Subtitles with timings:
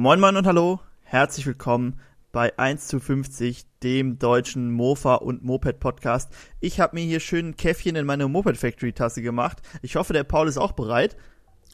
[0.00, 1.98] Moin Moin und Hallo, herzlich willkommen
[2.30, 6.32] bei 1 zu 50, dem deutschen Mofa und Moped Podcast.
[6.60, 9.60] Ich habe mir hier schön ein Käffchen in meine Moped Factory Tasse gemacht.
[9.82, 11.16] Ich hoffe, der Paul ist auch bereit.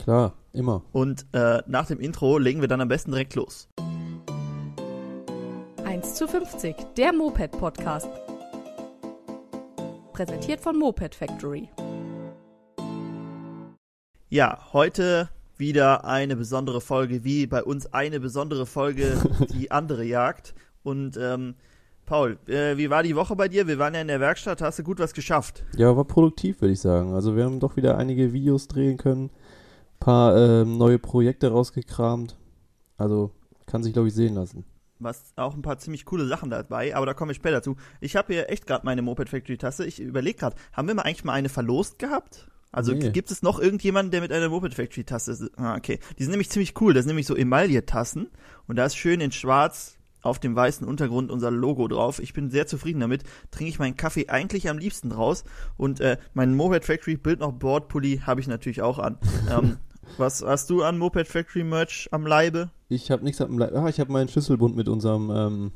[0.02, 0.82] Klar, immer.
[0.92, 3.68] Und äh, nach dem Intro legen wir dann am besten direkt los.
[5.84, 8.08] 1 zu 50, der Moped Podcast.
[10.14, 11.68] Präsentiert von Moped Factory.
[14.30, 19.20] Ja, heute wieder eine besondere Folge, wie bei uns eine besondere Folge
[19.52, 20.54] die andere jagt.
[20.82, 21.54] Und ähm,
[22.06, 23.66] Paul, äh, wie war die Woche bei dir?
[23.66, 25.64] Wir waren ja in der Werkstatt, hast du gut was geschafft?
[25.76, 27.14] Ja, war produktiv, würde ich sagen.
[27.14, 29.30] Also wir haben doch wieder einige Videos drehen können,
[30.00, 32.36] paar ähm, neue Projekte rausgekramt.
[32.98, 33.30] Also
[33.66, 34.64] kann sich, glaube ich, sehen lassen.
[34.98, 37.76] Was auch ein paar ziemlich coole Sachen dabei, aber da komme ich später zu.
[38.00, 39.84] Ich habe hier echt gerade meine Moped Factory Tasse.
[39.84, 42.48] Ich überlege gerade, haben wir mal eigentlich mal eine verlost gehabt?
[42.74, 43.10] Also Nee.
[43.10, 45.50] gibt es noch irgendjemanden, der mit einer Moped Factory Tasse ist?
[45.58, 45.98] Ah, okay.
[46.18, 46.92] Die sind nämlich ziemlich cool.
[46.92, 48.28] Das sind nämlich so Emaille-Tassen
[48.66, 52.18] und da ist schön in schwarz auf dem weißen Untergrund unser Logo drauf.
[52.18, 53.22] Ich bin sehr zufrieden damit.
[53.50, 55.44] Trinke ich meinen Kaffee eigentlich am liebsten draus
[55.76, 59.18] und äh, meinen Moped Factory Bild noch Board Pulli habe ich natürlich auch an.
[59.50, 59.76] ähm,
[60.16, 62.70] was hast du an Moped Factory Merch am Leibe?
[62.88, 65.72] Ich habe nichts am Le Ah, ich habe meinen Schlüsselbund mit unserem ähm,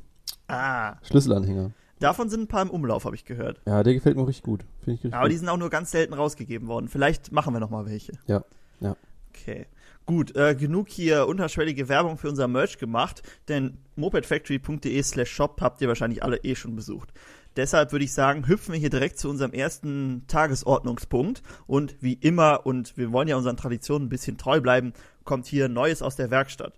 [0.49, 1.73] Ah, Schlüsselanhänger.
[2.01, 3.61] Davon sind ein paar im Umlauf, habe ich gehört.
[3.67, 4.65] Ja, der gefällt mir richtig gut.
[4.81, 5.41] Finde ich richtig Aber die gut.
[5.41, 6.89] sind auch nur ganz selten rausgegeben worden.
[6.89, 8.13] Vielleicht machen wir noch mal welche.
[8.27, 8.45] Ja,
[8.81, 8.97] ja.
[9.31, 9.67] Okay.
[10.07, 15.83] Gut, äh, genug hier unterschwellige Werbung für unser Merch gemacht, denn mopedfactory.de slash shop habt
[15.83, 17.13] ihr wahrscheinlich alle eh schon besucht.
[17.57, 21.43] Deshalb würde ich sagen, hüpfen wir hier direkt zu unserem ersten Tagesordnungspunkt.
[21.67, 24.93] Und wie immer, und wir wollen ja unseren Traditionen ein bisschen treu bleiben,
[25.25, 26.73] kommt hier Neues aus der Werkstatt.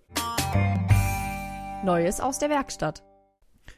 [1.84, 3.02] Neues aus der Werkstatt.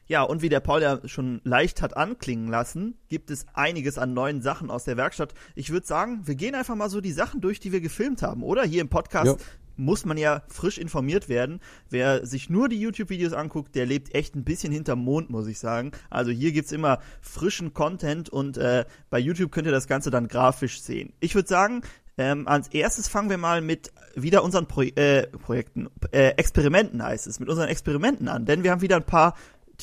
[0.09, 4.13] Ja, und wie der Paul ja schon leicht hat anklingen lassen, gibt es einiges an
[4.15, 5.33] neuen Sachen aus der Werkstatt.
[5.55, 8.43] Ich würde sagen, wir gehen einfach mal so die Sachen durch, die wir gefilmt haben,
[8.43, 8.65] oder?
[8.65, 9.47] Hier im Podcast Ja.
[9.77, 11.61] muss man ja frisch informiert werden.
[11.89, 15.59] Wer sich nur die YouTube-Videos anguckt, der lebt echt ein bisschen hinterm Mond, muss ich
[15.59, 15.93] sagen.
[16.11, 20.29] Also hier gibt's immer frischen Content und äh, bei YouTube könnt ihr das Ganze dann
[20.29, 21.13] grafisch sehen.
[21.21, 21.83] Ich würde sagen,
[22.19, 27.27] ähm, als erstes fangen wir mal mit wieder unseren Pro äh, Projekten, äh, Experimenten heißt
[27.27, 29.35] es, mit unseren Experimenten an, denn wir haben wieder ein paar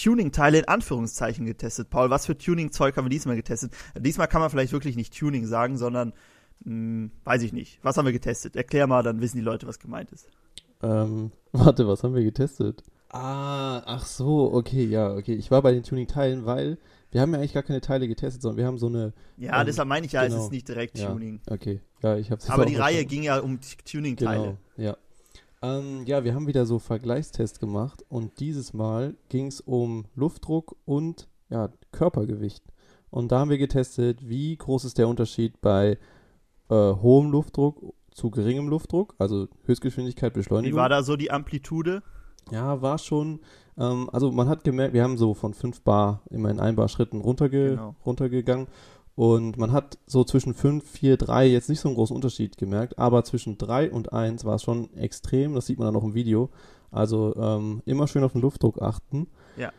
[0.01, 1.89] Tuning-Teile in Anführungszeichen getestet.
[1.89, 3.71] Paul, was für Tuning-Zeug haben wir diesmal getestet?
[3.97, 6.13] Diesmal kann man vielleicht wirklich nicht Tuning sagen, sondern,
[6.65, 7.79] mh, weiß ich nicht.
[7.83, 8.55] Was haben wir getestet?
[8.55, 10.27] Erklär mal, dann wissen die Leute, was gemeint ist.
[10.81, 12.83] Ähm, warte, was haben wir getestet?
[13.11, 15.33] Ah, ach so, okay, ja, okay.
[15.33, 16.77] Ich war bei den Tuning-Teilen, weil
[17.11, 19.13] wir haben ja eigentlich gar keine Teile getestet, sondern wir haben so eine.
[19.37, 20.43] Ja, Ähm, deshalb meine ich ja, es genau.
[20.45, 21.41] ist nicht direkt Ja, Tuning.
[21.49, 21.81] okay.
[22.03, 23.09] Ja, ich hab's Aber die Reihe verstanden.
[23.09, 23.59] ging ja um
[23.89, 24.43] Tuning-Teile.
[24.43, 24.95] Genau, ja.
[25.61, 30.75] Ähm, ja, wir haben wieder so Vergleichstests gemacht und dieses Mal ging es um Luftdruck
[30.85, 32.63] und ja, Körpergewicht.
[33.09, 35.97] Und da haben wir getestet, wie groß ist der Unterschied bei
[36.69, 40.79] äh, hohem Luftdruck zu geringem Luftdruck, also Höchstgeschwindigkeit, Wie Beschleunigung.
[40.79, 42.03] war da so die Amplitude?
[42.51, 43.39] Ja, war schon,
[43.77, 46.87] ähm, also man hat gemerkt, wir haben so von 5 Bar immer in 1 Bar
[46.87, 47.95] Schritten runterge Genau.
[48.05, 48.67] runtergegangen
[49.19, 52.97] und man hat so zwischen 5, 4, 3 jetzt nicht so einen großen Unterschied gemerkt,
[52.97, 56.13] aber zwischen 3 und 1 war es schon extrem, das sieht man dann auch im
[56.13, 56.49] Video.
[56.89, 59.27] Also ähm, immer schön auf den Luftdruck achten.
[59.57, 59.73] Ja.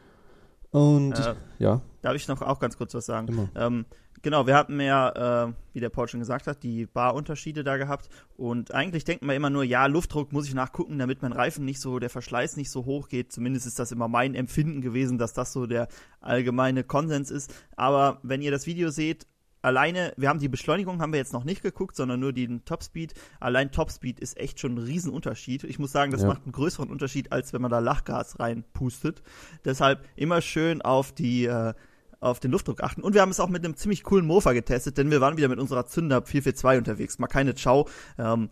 [0.72, 3.50] Und Äh, ja, Darf ich noch auch ganz kurz was sagen?
[3.54, 3.84] Ähm,
[4.22, 8.08] genau, wir hatten ja, äh, wie der Paul schon gesagt hat, die Barunterschiede da gehabt.
[8.36, 11.80] Und eigentlich denkt man immer nur, ja, Luftdruck muss ich nachgucken, damit mein Reifen nicht
[11.80, 13.32] so, der Verschleiß nicht so hoch geht.
[13.32, 15.88] Zumindest ist das immer mein Empfinden gewesen, dass das so der
[16.20, 17.52] allgemeine Konsens ist.
[17.76, 19.26] Aber wenn ihr das Video seht,
[19.62, 23.12] alleine, wir haben die Beschleunigung, haben wir jetzt noch nicht geguckt, sondern nur den Topspeed.
[23.40, 25.64] Allein Topspeed ist echt schon ein Riesenunterschied.
[25.64, 26.28] Ich muss sagen, das Ja.
[26.28, 29.22] macht einen größeren Unterschied, als wenn man da Lachgas reinpustet.
[29.66, 31.74] Deshalb immer schön auf die, äh,
[32.20, 33.02] auf den Luftdruck achten.
[33.02, 35.48] Und wir haben es auch mit einem ziemlich coolen Mofa getestet, denn wir waren wieder
[35.48, 37.18] mit unserer Zünder 442 unterwegs.
[37.18, 37.88] Mal keine Ciao.
[38.18, 38.50] Ähm,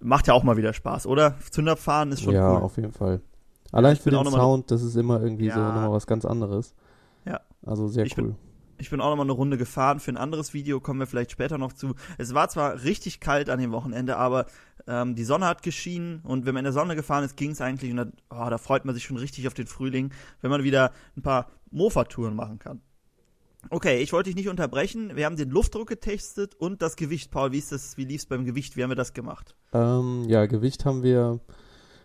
[0.00, 1.36] macht ja auch mal wieder Spaß, oder?
[1.50, 2.62] Zünder fahren ist schon ja, cool.
[2.62, 3.20] auf jeden Fall.
[3.72, 5.68] Allein ich für bin den Sound, das ist immer irgendwie so Ja.
[5.68, 6.74] nochmal was ganz anderes.
[7.24, 7.40] Ja.
[7.64, 8.34] Also sehr Ich bin- cool.
[8.78, 11.30] Ich bin auch noch mal eine Runde gefahren für ein anderes Video, kommen wir vielleicht
[11.30, 11.94] später noch zu.
[12.16, 14.46] Es war zwar richtig kalt an dem Wochenende, aber
[14.86, 17.60] ähm, die Sonne hat geschienen und wenn man in der Sonne gefahren ist, ging es
[17.60, 20.62] eigentlich und da, oh, da freut man sich schon richtig auf den Frühling, wenn man
[20.62, 22.80] wieder ein paar Mofa-Touren machen kann.
[23.68, 25.16] Okay, ich wollte dich nicht unterbrechen.
[25.16, 27.30] Wir haben den Luftdruck getestet und das Gewicht.
[27.30, 28.76] Paul, wie ist das, wie lief's beim Gewicht?
[28.76, 29.54] Wie haben wir das gemacht?
[29.72, 31.40] Ähm, ja, Gewicht haben wir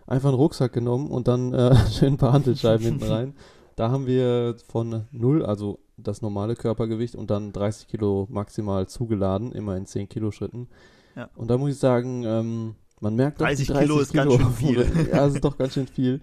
[0.06, 3.34] einfach einen Rucksack genommen und dann äh, schön ein paar Hantelscheiben hinten rein.
[3.76, 9.52] Da haben wir von 0, also das normale Körpergewicht und dann 30 Kilo maximal zugeladen,
[9.52, 10.68] immer in 10 Kilo Schritten.
[11.16, 11.30] Ja.
[11.36, 14.52] Und da muss ich sagen, ähm, man merkt doch, 30 die Kilo ist ganz schön
[14.52, 15.08] viel.
[15.12, 16.22] ja, es ist doch ganz schön viel.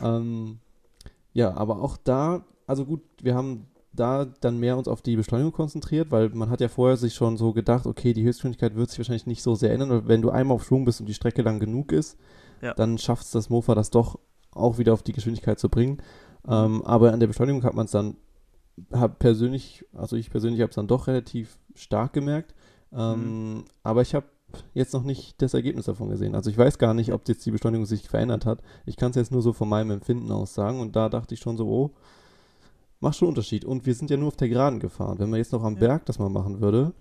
[0.00, 0.58] Ähm,
[1.32, 5.52] ja, aber auch da, also gut, wir haben da dann mehr uns auf die Beschleunigung
[5.52, 8.98] konzentriert, weil man hat ja vorher sich schon so gedacht, okay, die Höchstgeschwindigkeit wird sich
[8.98, 9.90] wahrscheinlich nicht so sehr ändern.
[9.90, 12.18] Und wenn du einmal auf Schwung bist und die Strecke lang genug ist,
[12.60, 12.74] Ja.
[12.74, 14.18] dann schafft es das Mofa das doch
[14.52, 15.98] auch wieder auf die Geschwindigkeit zu bringen.
[16.46, 18.16] Ähm, aber an der Beschleunigung hat man es dann,
[18.92, 22.54] hab persönlich, also ich persönlich habe es dann doch relativ stark gemerkt.
[22.92, 23.64] Ähm, Mhm.
[23.82, 24.26] Aber ich habe
[24.72, 26.34] jetzt noch nicht das Ergebnis davon gesehen.
[26.34, 28.62] Also ich weiß gar nicht, ob jetzt die Beschleunigung sich verändert hat.
[28.86, 31.40] Ich kann es jetzt nur so von meinem Empfinden aus sagen und da dachte ich
[31.40, 31.90] schon so, oh,
[33.04, 33.64] macht schon Unterschied.
[33.64, 35.18] Und wir sind ja nur auf der Geraden gefahren.
[35.18, 35.80] Wenn man jetzt noch am Ja.
[35.80, 36.92] Berg das mal machen würde,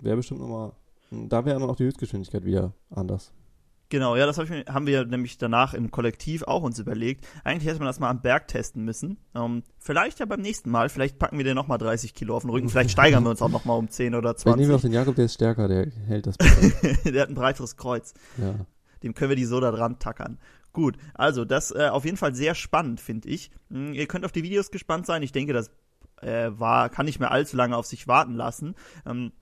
[0.00, 0.72] wäre bestimmt nochmal,
[1.10, 3.32] da wäre dann auch die Höchstgeschwindigkeit wieder anders.
[3.90, 7.26] Genau, ja, das hab ich, haben wir nämlich danach im Kollektiv auch uns überlegt.
[7.44, 9.18] Eigentlich hätte man das mal am Berg testen müssen.
[9.34, 10.88] Ähm, vielleicht ja beim nächsten Mal.
[10.88, 12.70] Vielleicht packen wir dir nochmal 30 Kilo auf den Rücken.
[12.70, 14.90] Vielleicht steigern wir uns auch nochmal um 10 oder Vielleicht nehmen wir auch 20.
[14.90, 17.10] den Jakob, der ist stärker, der hält das besser.
[17.12, 18.14] Der hat ein breiteres Kreuz.
[18.38, 18.54] ja.
[19.02, 20.38] Dem können wir die so da dran tackern.
[20.72, 23.50] Gut, also das äh, auf jeden Fall sehr spannend, finde ich.
[23.70, 25.22] Hm, ihr könnt auf die Videos gespannt sein.
[25.22, 25.70] Ich denke, das
[26.22, 28.74] äh, war, kann nicht mehr allzu lange auf sich warten lassen.
[29.04, 29.32] Ähm,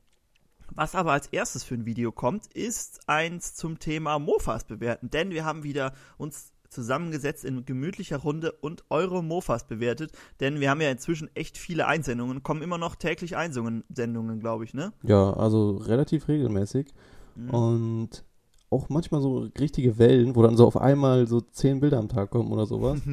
[0.72, 5.10] was aber als erstes für ein Video kommt, ist eins zum Thema Mofas bewerten.
[5.10, 10.12] Denn wir haben wieder uns zusammengesetzt in gemütlicher Runde und eure Mofas bewertet.
[10.38, 12.42] Denn wir haben ja inzwischen echt viele Einsendungen.
[12.42, 14.92] Kommen immer noch täglich Einsendungen, Sendungen, glaube ich, ne?
[15.02, 16.94] ja, also relativ regelmäßig.
[17.34, 17.50] Mhm.
[17.50, 18.24] Und
[18.70, 22.30] auch manchmal so richtige Wellen, wo dann so auf einmal so zehn Bilder am Tag
[22.30, 23.00] kommen oder sowas.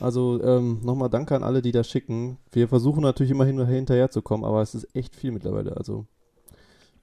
[0.00, 2.38] Also ähm, nochmal danke an alle, die das schicken.
[2.50, 5.76] Wir versuchen natürlich immer hin hinterher zu kommen, aber es ist echt viel mittlerweile.
[5.76, 6.06] Also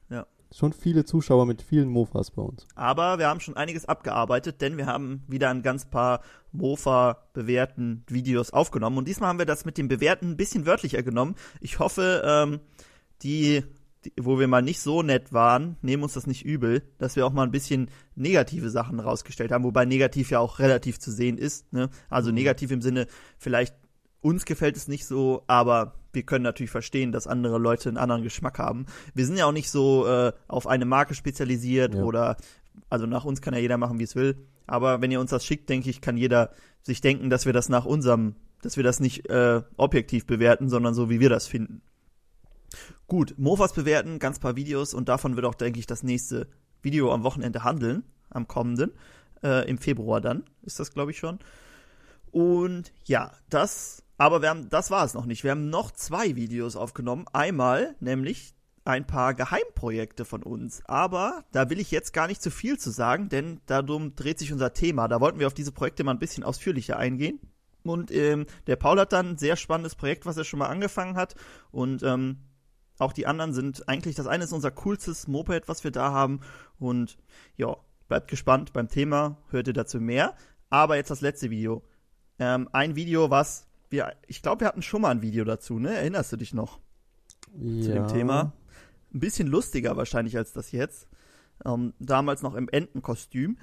[0.10, 0.26] Ja.
[0.52, 2.66] schon viele Zuschauer mit vielen Mofas bei uns.
[2.76, 6.22] Aber wir haben schon einiges abgearbeitet, denn wir haben wieder ein ganz paar
[6.52, 8.98] Mofa bewerten Videos aufgenommen.
[8.98, 11.36] Und diesmal haben wir das mit dem Bewerten ein bisschen wörtlicher genommen.
[11.62, 12.60] Ich hoffe, ähm,
[13.22, 13.64] die,
[14.20, 17.34] wo wir mal nicht so nett waren, nehmen uns das nicht übel, dass wir auch
[17.34, 21.72] mal ein bisschen negative Sachen rausgestellt haben, wobei negativ ja auch relativ zu sehen ist.
[21.74, 21.90] Ne?
[22.10, 23.08] Also negativ im Sinne,
[23.38, 23.76] vielleicht
[24.22, 28.24] uns gefällt es nicht so, aber wir können natürlich verstehen, dass andere Leute einen anderen
[28.24, 28.86] Geschmack haben.
[29.14, 32.04] Wir sind ja auch nicht so äh, auf eine Marke spezialisiert Ja.
[32.04, 32.38] oder
[32.90, 34.48] also nach uns kann ja jeder machen, wie es will.
[34.66, 37.70] Aber wenn ihr uns das schickt, denke ich, kann jeder sich denken, dass wir das
[37.70, 41.82] nach unserem, dass wir das nicht äh, objektiv bewerten, sondern so, wie wir das finden.
[43.10, 46.48] Gut, Mofas bewerten, ganz paar Videos und davon wird auch, denke ich, das nächste
[46.84, 48.92] Video am Wochenende handeln, am kommenden,
[49.44, 51.40] äh, im Februar dann, ist das, glaube ich, schon.
[52.30, 55.44] Und ja, das, aber wir haben, das war es noch nicht.
[55.44, 57.26] Wir haben noch zwei Videos aufgenommen.
[57.34, 58.54] Einmal, nämlich
[58.86, 60.84] ein paar Geheimprojekte von uns.
[60.86, 64.54] Aber da will ich jetzt gar nicht zu viel zu sagen, denn darum dreht sich
[64.54, 65.08] unser Thema.
[65.08, 67.40] Da wollten wir auf diese Projekte mal ein bisschen ausführlicher eingehen.
[67.82, 71.16] Und ähm, der Paul hat dann ein sehr spannendes Projekt, was er schon mal angefangen
[71.16, 71.34] hat.
[71.72, 72.38] Und ähm,
[73.00, 76.42] auch die anderen sind eigentlich, das eine ist unser coolstes Moped, was wir da haben.
[76.78, 77.18] Und
[77.58, 77.76] ja,
[78.08, 80.36] bleibt gespannt beim Thema, hört ihr dazu mehr.
[80.70, 81.84] Aber jetzt das letzte Video.
[82.38, 85.96] Ähm, ein Video, was wir, ich glaube, wir hatten schon mal ein Video dazu, ne?
[85.96, 86.80] Erinnerst du dich noch?
[87.58, 87.84] Ja.
[87.84, 88.54] zu dem Thema.
[89.14, 91.08] Ein bisschen lustiger wahrscheinlich als das jetzt.
[91.66, 93.58] Ähm, damals noch im Entenkostüm.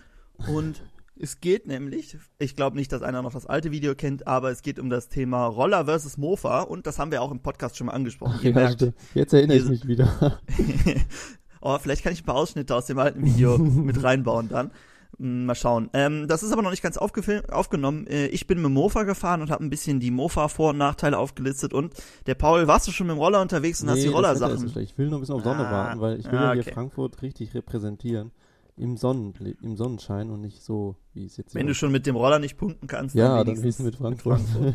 [0.48, 0.82] Und
[1.18, 4.62] es geht nämlich, ich glaube nicht, dass einer noch das alte Video kennt, aber es
[4.62, 7.86] geht um das Thema Roller versus Mofa und das haben wir auch im Podcast schon
[7.88, 8.38] mal angesprochen.
[8.42, 8.92] Ihr Ja, merkt.
[9.14, 10.40] Jetzt erinnere ich mich wieder.
[11.60, 14.70] oh, vielleicht kann ich ein paar Ausschnitte aus dem alten Video mit reinbauen dann.
[15.18, 15.88] Hm, Mal schauen.
[15.94, 18.06] Ähm, das ist aber noch nicht ganz aufgenommen.
[18.06, 21.72] Äh, ich bin mit Mofa gefahren und habe ein bisschen die Mofa-Vor- und Nachteile aufgelistet.
[21.72, 21.94] Und
[22.26, 24.66] der Paul, warst du schon mit dem Roller unterwegs und hast die Rollersachen?
[24.80, 26.62] Ich will nur ein bisschen auf Sonne Ah, warten, weil ich will ah, ja okay.
[26.64, 28.32] hier Frankfurt richtig repräsentieren.
[28.78, 29.32] Im, Sonnen,
[29.62, 32.38] im Sonnenschein und nicht so, wie es jetzt Wenn hier du schon mit dem Roller
[32.38, 34.40] nicht punkten kannst, Ja, dann wenigstens wenigstens mit Frankfurt.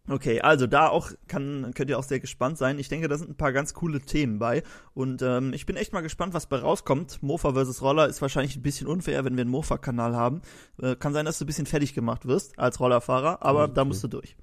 [0.10, 2.78] Okay, also da auch kann, könnt ihr auch sehr gespannt sein.
[2.78, 4.62] Ich denke, da sind ein paar ganz coole Themen bei.
[4.94, 7.24] Und ähm, ich bin echt mal gespannt, was bei rauskommt.
[7.24, 10.42] Mofa versus Roller ist wahrscheinlich ein bisschen unfair, wenn wir einen Mofa-Kanal haben.
[10.82, 13.74] Äh, kann sein, dass du ein bisschen fertig gemacht wirst als Rollerfahrer, aber Okay.
[13.76, 14.36] da musst du durch.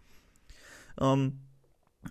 [0.98, 1.40] Ähm,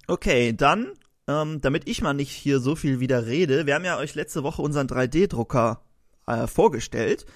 [0.07, 0.91] okay, dann,
[1.29, 4.43] ähm, damit ich mal nicht hier so viel wieder rede, wir haben ja euch letzte
[4.43, 5.81] Woche unseren 3D-Drucker
[6.25, 7.27] äh, vorgestellt.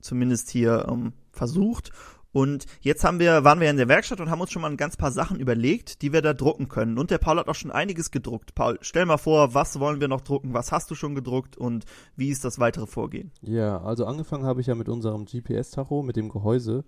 [0.00, 1.90] Zumindest hier ähm, versucht.
[2.32, 4.76] Und jetzt haben wir, waren wir in der Werkstatt und haben uns schon mal ein
[4.76, 6.98] ganz paar Sachen überlegt, die wir da drucken können.
[6.98, 8.54] Und der Paul hat auch schon einiges gedruckt.
[8.54, 10.54] Paul, stell mal vor, was wollen wir noch drucken?
[10.54, 13.32] Was hast du schon gedruckt und wie ist das weitere Vorgehen?
[13.42, 16.84] Ja, also angefangen habe ich ja mit unserem GPS-Tacho, mit dem Gehäuse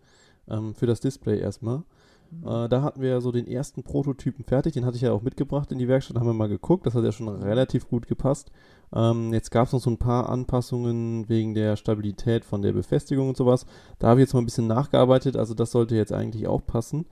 [0.49, 1.83] ähm, für das Display erstmal.
[2.45, 5.23] Äh, da hatten wir ja so den ersten Prototypen fertig, den hatte ich ja auch
[5.23, 8.51] mitgebracht in die Werkstatt, haben wir mal geguckt, das hat ja schon relativ gut gepasst.
[8.95, 13.29] Ähm, jetzt gab es noch so ein paar Anpassungen wegen der Stabilität von der Befestigung
[13.29, 13.67] und sowas.
[13.99, 17.07] Da habe ich jetzt mal ein bisschen nachgearbeitet, also das sollte jetzt eigentlich auch passen.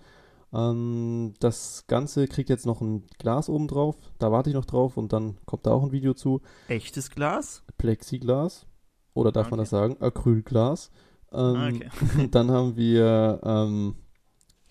[0.53, 4.97] Ähm, das Ganze kriegt jetzt noch ein Glas oben drauf, da warte ich noch drauf
[4.97, 6.41] und dann kommt da auch ein Video zu.
[6.69, 7.63] Echtes Glas?
[7.79, 8.67] Plexiglas
[9.15, 9.63] oder darf man Okay.
[9.65, 9.97] das sagen?
[10.01, 10.91] Acrylglas.
[11.33, 11.89] Ähm, Ah, okay.
[12.31, 13.97] dann haben wir, ähm,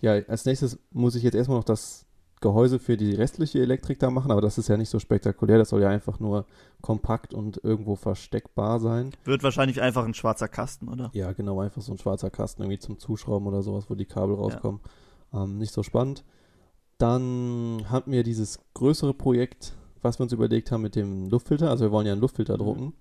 [0.06, 2.06] ja, als nächstes muss ich jetzt erstmal noch das
[2.40, 5.58] Gehäuse für die restliche Elektrik da machen, aber das ist ja nicht so spektakulär.
[5.58, 6.44] Das soll ja einfach nur
[6.82, 9.10] kompakt und irgendwo versteckbar sein.
[9.24, 11.10] Wird wahrscheinlich einfach ein schwarzer Kasten, oder?
[11.14, 14.36] Ja, genau, einfach so ein schwarzer Kasten irgendwie zum Zuschrauben oder sowas, wo die Kabel
[14.36, 14.80] rauskommen.
[15.32, 16.24] Ähm, nicht so spannend.
[16.98, 21.70] Dann hatten wir dieses größere Projekt, was wir uns überlegt haben mit dem Luftfilter.
[21.70, 22.58] Also wir wollen ja einen Luftfilter Mhm.
[22.58, 22.92] drucken.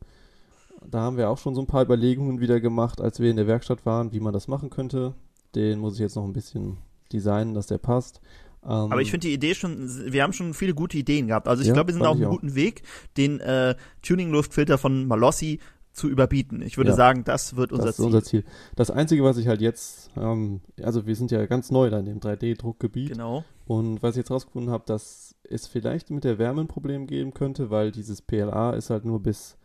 [0.89, 3.47] Da haben wir auch schon so ein paar Überlegungen wieder gemacht, als wir in der
[3.47, 5.13] Werkstatt waren, wie man das machen könnte.
[5.55, 6.77] Den muss ich jetzt noch ein bisschen
[7.11, 8.21] designen, dass der passt.
[8.63, 11.47] Ähm, Aber ich finde die Idee schon, wir haben schon viele gute Ideen gehabt.
[11.47, 12.31] Also ich Ja, glaube, wir sind auf einem auch.
[12.31, 12.81] guten Weg,
[13.17, 15.59] den äh, Tuning-Luftfilter von Malossi
[15.93, 16.61] zu überbieten.
[16.61, 16.95] Ich würde Ja.
[16.95, 18.05] sagen, das wird unser das ist Ziel.
[18.05, 18.43] unser Ziel.
[18.75, 22.05] Das Einzige, was ich halt jetzt, ähm, also wir sind ja ganz neu da in
[22.05, 23.09] dem 3D-Druckgebiet.
[23.09, 23.45] Genau.
[23.65, 27.33] Und was ich jetzt rausgefunden habe, dass es vielleicht mit der Wärme ein Problem geben
[27.33, 29.57] könnte, weil dieses PLA ist halt nur bis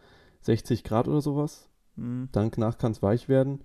[0.42, 1.68] 60 Grad oder sowas.
[1.96, 2.28] Hm.
[2.32, 3.60] Danach kann es weich werden.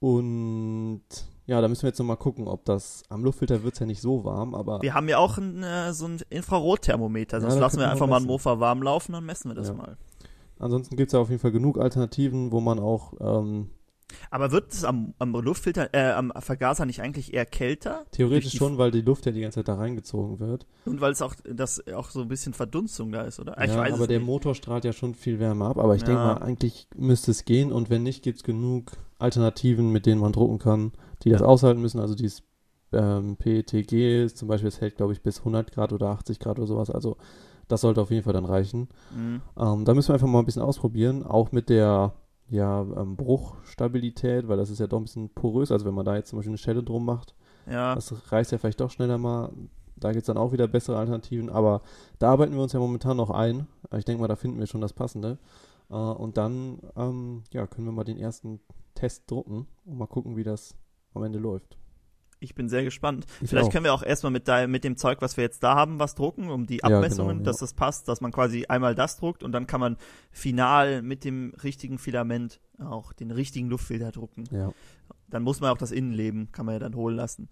[0.00, 1.02] Und
[1.46, 4.00] ja, da müssen wir jetzt nochmal gucken, ob das am Luftfilter wird es ja nicht
[4.00, 7.36] so warm, aber Wir haben ja auch ein, äh, so ein Infrarotthermometer.
[7.38, 8.28] Ja, Sonst da lassen wir einfach mal ein messen.
[8.28, 9.74] Mofa warm laufen, dann messen wir das Ja.
[9.74, 9.96] mal.
[10.58, 13.70] ansonsten gibt es ja auf jeden Fall genug Alternativen, wo man auch, ähm,
[14.30, 18.04] Aber wird es am, am Luftfilter, äh, am Vergaser nicht eigentlich eher kälter?
[18.12, 20.66] theoretisch schon, weil die Luft ja die ganze Zeit da reingezogen wird.
[20.84, 23.58] Und weil es auch, das auch so ein bisschen Verdunstung da ist, oder?
[23.58, 24.26] Ah, Ich ja, aber der nicht.
[24.26, 26.06] Motor strahlt ja schon viel Wärme ab, aber ich Ja.
[26.06, 28.92] denke mal, eigentlich müsste es gehen und wenn nicht, gibt es genug
[29.24, 31.98] Alternativen, mit denen man drucken kann, die das aushalten müssen.
[32.00, 32.42] Also dieses
[32.92, 36.58] ähm, PETG ist zum Beispiel, es hält glaube ich bis 100 Grad oder 80 Grad
[36.58, 37.16] oder sowas, also
[37.66, 38.88] das sollte auf jeden Fall dann reichen.
[39.16, 39.40] Mhm.
[39.58, 42.12] Ähm, da müssen wir einfach mal ein bisschen ausprobieren, auch mit der
[42.50, 46.14] ja, ähm, Bruchstabilität, weil das ist ja doch ein bisschen porös, also wenn man da
[46.14, 47.34] jetzt zum Beispiel eine Schelle drum macht,
[47.68, 47.94] Ja.
[47.94, 49.50] das reißt ja vielleicht doch schneller mal.
[49.96, 51.80] Da gibt es dann auch wieder bessere Alternativen, aber
[52.18, 53.66] da arbeiten wir uns ja momentan noch ein.
[53.96, 55.38] Ich denke mal, da finden wir schon das Passende.
[55.88, 58.60] Äh, und dann ähm, ja, können wir mal den ersten
[59.04, 60.74] Test drucken und mal gucken, wie das
[61.12, 61.76] am Ende läuft.
[62.40, 63.26] Ich bin sehr gespannt.
[63.42, 63.72] Ich Vielleicht auch.
[63.72, 66.50] können wir auch erstmal mit, mit dem Zeug, was wir jetzt da haben, was drucken,
[66.50, 67.44] um die Ja, genau, Abmessungen, ja.
[67.44, 69.98] dass das passt, dass man quasi einmal das druckt und dann kann man
[70.30, 74.44] final mit dem richtigen Filament auch den richtigen Luftfilter drucken.
[74.50, 74.72] Ja.
[75.28, 77.50] Dann muss man auch das Innenleben, kann man ja dann holen lassen.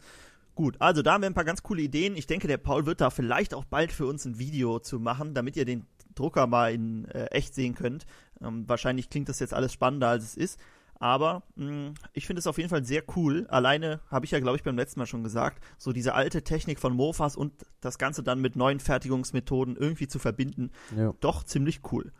[0.54, 2.16] Gut, also da haben wir ein paar ganz coole Ideen.
[2.16, 5.35] Ich denke, der Paul wird da vielleicht auch bald für uns ein Video zu machen,
[5.35, 8.06] damit ihr den Drucker mal in äh, echt sehen könnt.
[8.40, 10.59] Ähm, wahrscheinlich klingt das jetzt alles spannender, als es ist.
[11.02, 13.47] Aber mh, ich finde es auf jeden Fall sehr cool.
[13.49, 16.78] Alleine habe ich ja, glaube ich, beim letzten Mal schon gesagt, so diese alte Technik
[16.78, 21.12] von Mofas und das Ganze dann mit neuen Fertigungsmethoden irgendwie zu verbinden, ja.
[21.21, 22.12] doch ziemlich cool.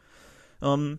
[0.61, 0.99] Ähm,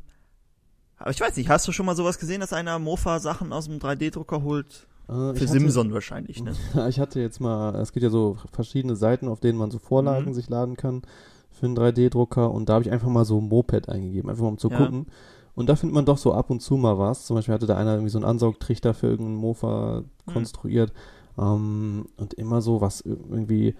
[0.97, 3.79] aber ich weiß nicht, hast du schon mal sowas gesehen, dass einer Mofa-Sachen aus dem
[3.79, 4.87] 3D-Drucker holt?
[5.09, 6.53] Äh, Für hatte- Simson wahrscheinlich, ne?
[6.87, 10.29] Ich hatte jetzt mal, es gibt ja so verschiedene Seiten, auf denen man so Vorlagen
[10.29, 10.33] Mhm.
[10.33, 11.01] sich laden kann
[11.51, 14.57] für einen 3D-Drucker und da habe ich einfach mal so Moped eingegeben, einfach mal um
[14.57, 14.77] zu Ja.
[14.77, 15.07] gucken.
[15.55, 17.25] Und da findet man doch so ab und zu mal was.
[17.25, 20.33] Zum Beispiel hatte da einer irgendwie so einen Ansaugtrichter für irgendeinen Mofa Mhm.
[20.33, 20.93] konstruiert
[21.37, 23.75] ähm, und immer so was irgendwie,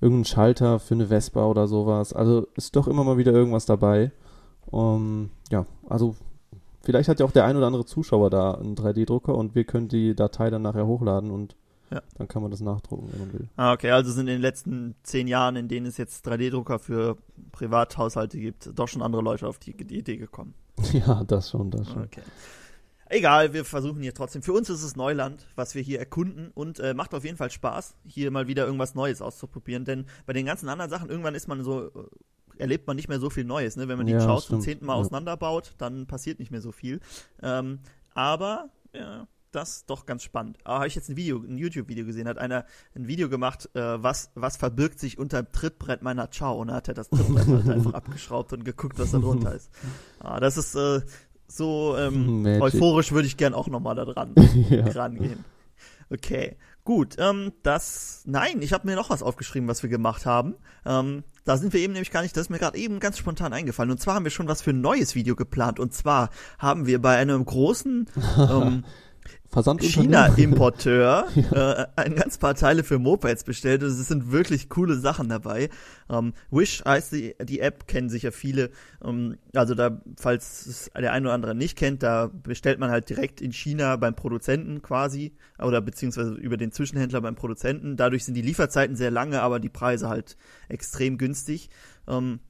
[0.00, 2.12] irgendein Schalter für eine Vespa oder sowas.
[2.12, 4.12] Also ist doch immer mal wieder irgendwas dabei.
[4.72, 6.14] Ähm, ja, also
[6.82, 9.88] vielleicht hat ja auch der ein oder andere Zuschauer da einen 3D-Drucker und wir können
[9.88, 11.56] die Datei dann nachher hochladen und
[11.90, 12.02] Ja.
[12.18, 13.48] dann kann man das nachdrucken, wenn man will.
[13.56, 17.16] Ah, okay, also sind in den letzten zehn Jahren, in denen es jetzt 3D-Drucker für
[17.52, 20.54] Privathaushalte gibt, doch schon andere Leute auf die, die Idee gekommen.
[20.92, 22.04] Ja, das schon, das schon.
[22.04, 22.22] Okay.
[23.08, 24.42] Egal, wir versuchen hier trotzdem.
[24.42, 27.50] Für uns ist es Neuland, was wir hier erkunden und äh, macht auf jeden Fall
[27.50, 29.84] Spaß, hier mal wieder irgendwas Neues auszuprobieren.
[29.84, 31.90] Denn bei den ganzen anderen Sachen, irgendwann ist man so, äh,
[32.58, 33.76] erlebt man nicht mehr so viel Neues.
[33.76, 33.86] Ne?
[33.86, 35.00] Wenn man die Ja, Chaos zum zehnten Mal Ja.
[35.00, 36.98] auseinanderbaut, dann passiert nicht mehr so viel.
[37.42, 37.78] Ähm,
[38.14, 40.58] aber ja, das ist doch ganz spannend.
[40.64, 44.02] Ah, habe ich jetzt ein Video, ein YouTube-Video gesehen, hat einer ein Video gemacht, äh,
[44.02, 46.60] was, was verbirgt sich unter dem Trittbrett meiner Ciao.
[46.60, 49.70] Und hat er das Trittbrett halt einfach abgeschraubt und geguckt, was da drunter ist.
[50.20, 51.00] Ah, das ist äh,
[51.48, 52.62] so ähm, Magic.
[52.62, 54.34] euphorisch würde ich gern auch nochmal da dran
[54.70, 54.86] ja.
[54.88, 55.44] rangehen.
[56.10, 57.16] Okay, gut.
[57.18, 60.54] Ähm, das, nein, ich habe mir noch was aufgeschrieben, was wir gemacht haben.
[60.84, 63.52] Ähm, da sind wir eben nämlich gar nicht, das ist mir gerade eben ganz spontan
[63.52, 63.90] eingefallen.
[63.90, 65.80] Und zwar haben wir schon was für ein neues Video geplant.
[65.80, 68.06] Und zwar haben wir bei einem großen
[68.38, 68.84] ähm.
[69.78, 73.82] China-Importeur äh, ein ganz paar Teile für Mopeds bestellt.
[73.82, 75.70] Und es sind wirklich coole Sachen dabei.
[76.10, 78.70] Ähm, Wish heißt die, die App, kennen sicher viele.
[79.04, 83.08] Ähm, also da, falls es der eine oder andere nicht kennt, da bestellt man halt
[83.08, 87.96] direkt in China beim Produzenten quasi oder beziehungsweise über den Zwischenhändler beim Produzenten.
[87.96, 90.36] Dadurch sind die Lieferzeiten sehr lange, aber die Preise halt
[90.68, 91.70] extrem günstig.
[92.08, 92.40] Ähm,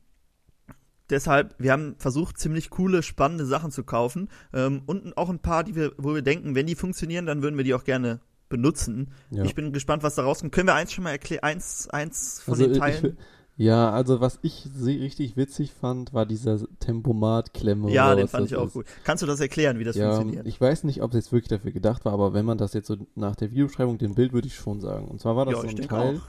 [1.11, 5.65] deshalb, wir haben versucht, ziemlich coole, spannende Sachen zu kaufen ähm, und auch ein paar,
[5.65, 9.13] die wir, wo wir denken, wenn die funktionieren, dann würden wir die auch gerne benutzen.
[9.31, 9.43] Ja.
[9.45, 10.53] Ich bin gespannt, was da rauskommt.
[10.53, 11.43] Können wir eins schon mal erklären?
[11.43, 13.17] Eins, eins von Also, den ich- Teilen?
[13.59, 17.91] Ja, also was ich richtig witzig fand, war dieser Tempomat-Klemme.
[17.91, 18.73] ja, den fand ich auch ist.
[18.75, 18.87] gut.
[19.05, 20.47] Kannst du das erklären, wie das ja, funktioniert?
[20.47, 22.87] ich weiß nicht, ob es jetzt wirklich dafür gedacht war, aber wenn man das jetzt
[22.87, 25.09] so nach der Videobeschreibung, dem Bild würde ich schon sagen.
[25.09, 26.21] Und zwar war das Ja, so ich ein Teil,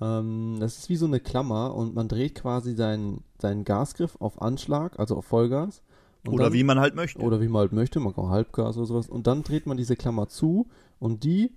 [0.00, 4.40] Ähm, das ist wie so eine Klammer und man dreht quasi seinen, seinen Gasgriff auf
[4.40, 5.82] Anschlag, also auf Vollgas.
[6.26, 7.20] Oder dann, wie man halt möchte.
[7.20, 9.08] Oder wie man halt möchte, man kann auch Halbgas oder sowas.
[9.08, 11.52] Und dann dreht man diese Klammer zu und die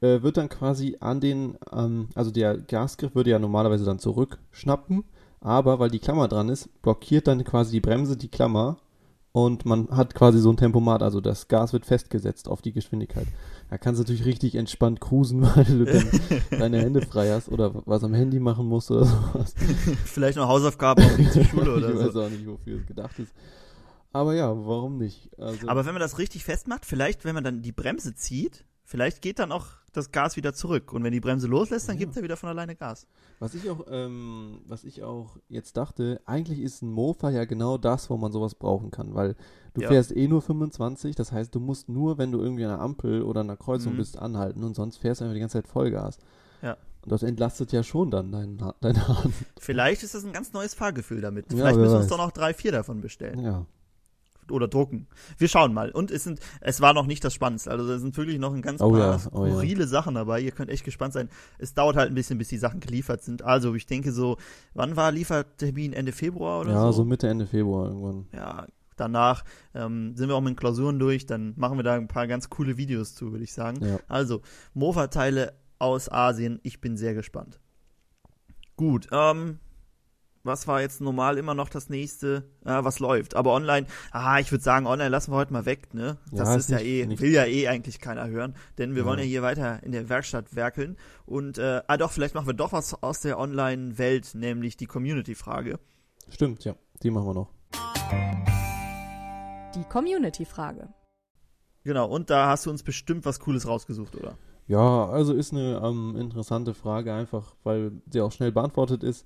[0.00, 5.04] äh, wird dann quasi an den, ähm, also der Gasgriff würde ja normalerweise dann zurückschnappen,
[5.40, 8.78] aber weil die Klammer dran ist, blockiert dann quasi die Bremse die Klammer
[9.32, 13.26] und man hat quasi so ein Tempomat, also das Gas wird festgesetzt auf die Geschwindigkeit.
[13.68, 16.08] Da kannst du natürlich richtig entspannt cruisen, weil du dann
[16.50, 19.54] deine Hände frei hast oder was am Handy machen musst oder sowas.
[20.04, 22.22] Vielleicht noch Hausaufgaben auf die zur Schule ich oder weiß so.
[22.22, 23.32] auch nicht, wofür es gedacht ist.
[24.12, 25.30] Aber ja, warum nicht?
[25.38, 29.20] Also, Aber wenn man das richtig festmacht, vielleicht, wenn man dann die Bremse zieht, vielleicht
[29.20, 30.92] geht dann auch das Gas wieder zurück.
[30.92, 32.00] Und wenn die Bremse loslässt, dann Ja.
[32.04, 33.06] gibt er wieder von alleine Gas.
[33.38, 37.76] Was ich auch, ähm, was ich auch jetzt dachte, eigentlich ist ein Mofa ja genau
[37.78, 39.34] das, wo man sowas brauchen kann, weil
[39.74, 39.88] du Ja.
[39.88, 43.22] fährst eh nur 25, das heißt, du musst nur, wenn du irgendwie an einer Ampel
[43.22, 43.96] oder einer Kreuzung Mhm.
[43.98, 46.18] bist, anhalten und sonst fährst du einfach die ganze Zeit Vollgas.
[46.62, 46.76] Ja.
[47.02, 49.32] Und das entlastet ja schon dann dein, deine Hand.
[49.58, 51.46] Vielleicht ist das ein ganz neues Fahrgefühl damit.
[51.52, 53.38] Ja, Vielleicht wer müssen wir uns doch noch drei, vier davon bestellen.
[53.40, 53.64] Ja.
[54.50, 55.06] Oder drucken.
[55.38, 55.90] Wir schauen mal.
[55.90, 57.70] Und es sind, es war noch nicht das Spannendste.
[57.70, 59.50] Also da sind wirklich noch ein ganz Oh paar ja, oh ja.
[59.52, 60.40] skurrile Sachen dabei.
[60.40, 61.28] Ihr könnt echt gespannt sein.
[61.58, 63.42] Es dauert halt ein bisschen, bis die Sachen geliefert sind.
[63.42, 64.36] Also ich denke so,
[64.74, 65.92] wann war Liefertermin?
[65.92, 66.92] Ende Februar oder Ja, so?
[66.92, 68.26] so Mitte, Ende Februar irgendwann.
[68.32, 72.08] ja, danach ähm, sind wir auch mit den Klausuren durch, dann machen wir da ein
[72.08, 73.84] paar ganz coole Videos zu, würde ich sagen.
[73.84, 73.98] Ja.
[74.08, 74.40] Also,
[74.74, 77.60] Mofa-Teile aus Asien, ich bin sehr gespannt.
[78.76, 79.58] Gut, ähm,
[80.46, 82.44] was war jetzt normal immer noch das nächste?
[82.64, 83.34] Ah, was läuft?
[83.36, 86.16] Aber online, ah, ich würde sagen, online lassen wir heute mal weg, ne?
[86.30, 88.94] Das Ja, ist ist ja nicht- eh, nicht- will ja eh eigentlich keiner hören, denn
[88.94, 89.08] wir Ja.
[89.08, 90.96] wollen ja hier weiter in der Werkstatt werkeln.
[91.26, 95.78] Und, äh, ah doch, vielleicht machen wir doch was aus der Online-Welt, nämlich die Community-Frage.
[96.30, 96.74] Stimmt, ja.
[97.02, 97.50] Die machen wir noch.
[99.74, 100.88] Die Community-Frage.
[101.84, 104.36] Genau, und da hast du uns bestimmt was Cooles rausgesucht, oder?
[104.66, 109.24] Ja, also ist eine ähm, interessante Frage, einfach weil sie auch schnell beantwortet ist.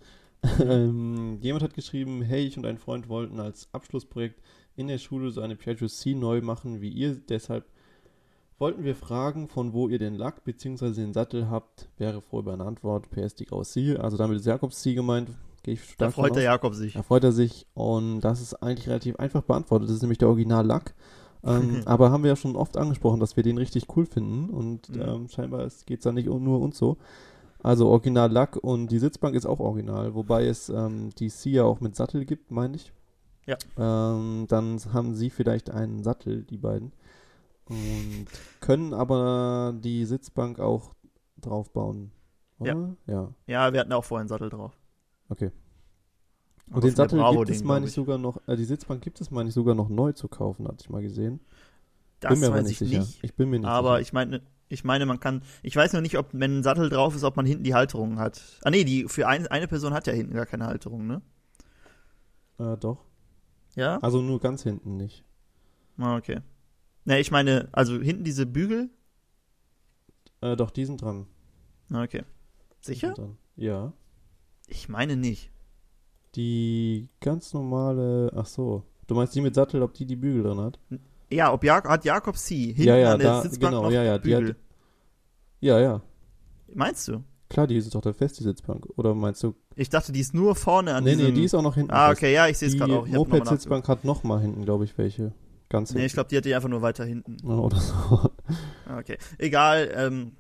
[0.61, 4.40] Ähm, jemand hat geschrieben, hey, ich und ein Freund wollten als Abschlussprojekt
[4.76, 7.16] in der Schule so eine C neu machen wie ihr.
[7.28, 7.66] Deshalb
[8.59, 10.92] wollten wir fragen, von wo ihr den Lack bzw.
[10.92, 11.88] den Sattel habt.
[11.99, 13.11] Wäre froh über eine Antwort.
[13.11, 13.97] PS die C.
[13.97, 15.30] Also damit ist Jakobs C gemeint.
[15.62, 16.43] Gehe ich Da freut der.
[16.45, 16.95] Jakob sich.
[16.95, 19.88] Da freut er sich und das ist eigentlich relativ einfach beantwortet.
[19.88, 20.95] Das ist nämlich der Originallack.
[21.43, 24.88] Ähm, aber haben wir ja schon oft angesprochen, dass wir den richtig cool finden und
[24.88, 25.02] Mhm.
[25.02, 26.97] ähm, scheinbar geht es da nicht nur uns so.
[27.62, 31.80] Also Originallack und die Sitzbank ist auch original, wobei es ähm, die C ja auch
[31.80, 32.92] mit Sattel gibt, meine ich.
[33.46, 33.56] Ja.
[33.76, 36.92] Ähm, dann haben sie vielleicht einen Sattel, die beiden.
[37.68, 38.26] Und
[38.60, 40.94] können aber die Sitzbank auch
[41.40, 42.12] draufbauen.
[42.58, 42.96] Oder?
[43.06, 43.32] Ja.
[43.46, 44.76] Ja, wir hatten auch vorher einen Sattel drauf.
[45.28, 45.50] Okay.
[46.68, 48.64] Aber Und den von der Sattel gibt es, meine glaub ich, sogar noch, äh, die
[48.64, 51.40] Sitzbank gibt es, meine ich, sogar noch neu zu kaufen, hatte ich mal gesehen.
[52.20, 53.00] Das bin mir aber weiß nicht ich sicher.
[53.00, 53.25] nicht.
[53.25, 54.00] Ich bin mir nicht aber sicher.
[54.02, 57.17] ich meine, ich meine, man kann, ich weiß noch nicht, ob, wenn ein Sattel drauf
[57.17, 58.41] ist, ob man hinten die Halterung hat.
[58.63, 61.23] Ah nee, die, für ein, eine Person hat ja hinten gar keine Halterung, ne?
[62.59, 63.04] Äh, doch.
[63.75, 63.99] Ja?
[63.99, 65.25] Also nur ganz hinten nicht.
[65.99, 66.41] Ah, okay.
[67.04, 68.91] Ne, ich meine, also hinten diese Bügel?
[70.41, 71.26] Äh, doch, die sind dran.
[71.91, 72.23] Ah, okay.
[72.83, 73.09] Die Sicher?
[73.09, 73.39] Sind dran.
[73.56, 73.93] Ja.
[74.69, 75.50] Ich meine nicht.
[76.37, 78.85] Die ganz normale, ach so.
[79.09, 80.78] Du meinst die mit Sattel, ob die die Bügel drin hat?
[81.32, 82.56] Ja, ob Jak hat Jakob C.
[82.66, 84.49] Hinten Ja, ja, an der da- Sitzbank genau, noch ja, ja, die Bügel.
[84.50, 84.56] hat-
[85.60, 86.02] Ja, ja.
[86.75, 87.23] Meinst du?
[87.49, 88.86] Klar, die ist doch da fest, die Sitzbank.
[88.97, 89.54] Oder meinst du?
[89.75, 91.26] Ich dachte, die ist nur vorne an nee, diesem...
[91.26, 91.90] nee, die ist auch noch hinten.
[91.93, 92.19] Ah, fest.
[92.21, 93.06] okay, ja, ich sehe es Die gerade auch.
[93.06, 93.30] Nachgeguckt.
[93.32, 95.32] Moped-Sitzbank hat noch mal hinten, glaube ich, welche.
[95.69, 96.14] Ganz Nee, ich hinten.
[96.14, 97.45] glaube, die hat die einfach nur weiter hinten.
[97.49, 97.95] Oder so.
[98.86, 99.90] Ah, Okay, egal.
[99.95, 100.32] Ähm,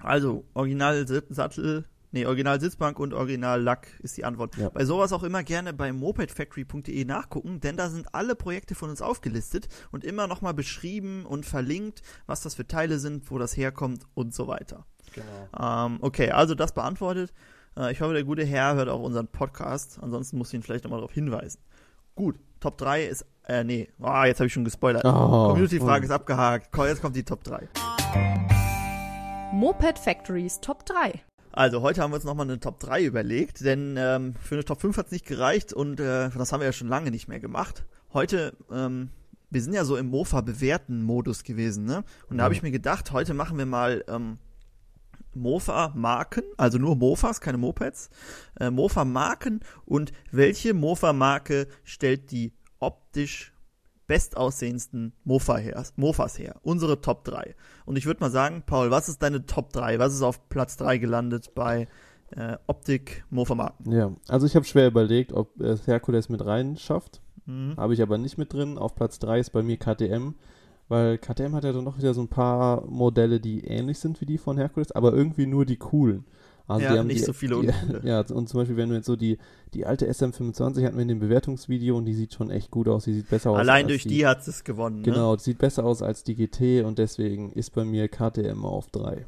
[0.00, 1.84] also, Original Sattel,
[2.16, 4.56] nee, Original Sitzbank und Original Lack ist die Antwort.
[4.56, 4.70] Ja.
[4.70, 9.02] Bei sowas auch immer gerne bei mopedfactory.de nachgucken, denn da sind alle Projekte von uns
[9.02, 14.06] aufgelistet und immer nochmal beschrieben und verlinkt, was das für Teile sind, wo das herkommt
[14.14, 14.86] und so weiter.
[15.12, 15.86] Genau.
[15.86, 17.34] Ähm, okay, also das beantwortet.
[17.76, 19.98] Äh, ich hoffe, der gute Herr hört auch unseren Podcast.
[20.00, 21.60] Ansonsten muss ich ihn vielleicht nochmal darauf hinweisen.
[22.14, 25.04] Gut, Top 3 ist, äh, nee, ah, jetzt habe ich schon gespoilert.
[25.04, 26.04] Oh, Community-Frage oh.
[26.06, 26.68] ist abgehakt.
[26.72, 27.68] Komm, Jetzt kommt die Top 3.
[29.52, 31.22] Moped Factories Top 3.
[31.56, 34.82] Also, heute haben wir uns nochmal eine Top 3 überlegt, denn ähm, für eine Top
[34.82, 37.40] 5 hat es nicht gereicht und äh, das haben wir ja schon lange nicht mehr
[37.40, 37.86] gemacht.
[38.12, 39.08] Heute, ähm,
[39.48, 42.04] wir sind ja so im Mofa-bewerten-Modus gewesen, ne?
[42.28, 44.36] Und da habe ich mir gedacht, heute machen wir mal ähm,
[45.32, 48.10] Mofa-Marken, also nur Mofas, keine Mopeds.
[48.60, 53.54] Äh, Mofa-Marken und welche Mofa-Marke stellt die optisch
[54.06, 56.56] bestaussehendsten Mofa her, Mofas her?
[56.62, 57.54] Unsere Top 3.
[57.84, 59.98] Und ich würde mal sagen, Paul, was ist deine Top 3?
[59.98, 61.88] Was ist auf Platz 3 gelandet bei
[62.30, 63.92] äh, Optik Mofa-Marken?
[63.92, 67.20] Ja, also ich habe schwer überlegt, ob es Herkules mit rein schafft.
[67.46, 67.74] Mhm.
[67.76, 68.78] Habe ich aber nicht mit drin.
[68.78, 70.34] Auf Platz 3 ist bei mir KTM,
[70.88, 74.26] weil KTM hat ja dann noch wieder so ein paar Modelle, die ähnlich sind wie
[74.26, 76.24] die von Herkules, aber irgendwie nur die coolen.
[76.68, 77.72] Also Ja, die haben nicht die, so viele die.
[78.08, 79.38] Ja, und zum Beispiel, wenn du jetzt so die,
[79.72, 83.04] die alte SM25 hatten wir in dem Bewertungsvideo und die sieht schon echt gut aus.
[83.04, 83.58] Die sieht besser aus.
[83.58, 84.96] Allein durch die, die hat es gewonnen.
[84.98, 85.02] Ne?
[85.02, 88.88] Genau, die sieht besser aus als die GT und deswegen ist bei mir KTM auf
[88.90, 89.26] 3.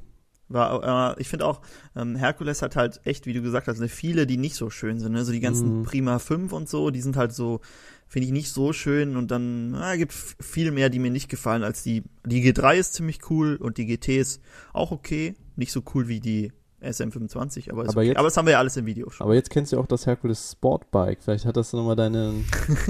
[0.50, 1.60] War, äh, ich finde auch,
[1.94, 4.98] ähm, Herkules hat halt echt, wie du gesagt hast, ne, viele, die nicht so schön
[4.98, 5.12] sind.
[5.12, 5.24] Ne?
[5.24, 5.82] So die ganzen Mhm.
[5.84, 7.60] Prima 5 und so, die sind halt so,
[8.08, 9.16] finde ich nicht so schön.
[9.16, 12.02] Und dann na, gibt viel mehr, die mir nicht gefallen als die.
[12.26, 14.40] Die G3 ist ziemlich cool und die GT ist
[14.72, 15.34] auch okay.
[15.56, 16.50] Nicht so cool wie die
[16.82, 18.06] SM25, aber, Aber okay.
[18.08, 19.24] jetzt- aber das haben wir ja alles im Video schon.
[19.24, 21.22] Aber jetzt kennst du auch das Hercules Sportbike.
[21.22, 22.44] Vielleicht hat das nochmal deinen.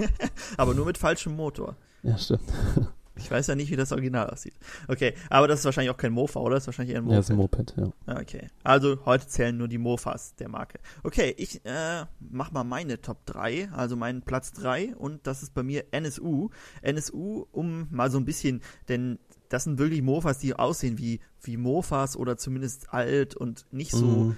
[0.57, 1.77] Aber nur mit falschem Motor.
[2.03, 2.43] Ja, stimmt.
[3.21, 4.55] Ich weiß ja nicht, wie das Original aussieht.
[4.87, 6.55] Okay, aber das ist wahrscheinlich auch kein Mofa, oder?
[6.55, 7.75] Das ist wahrscheinlich eher ein Ja, ist Moped.
[7.77, 8.21] ein Moped, ja.
[8.21, 10.79] Okay, also heute zählen nur die Mofas der Marke.
[11.03, 15.53] Okay, ich äh, mach mal meine Top 3, also meinen Platz 3 und das ist
[15.53, 16.51] bei mir NSU.
[16.81, 19.19] NSU, um mal so ein bisschen, denn
[19.49, 24.07] das sind wirklich Mofas, die aussehen wie, wie Mofas oder zumindest alt und nicht so
[24.07, 24.37] Mhm.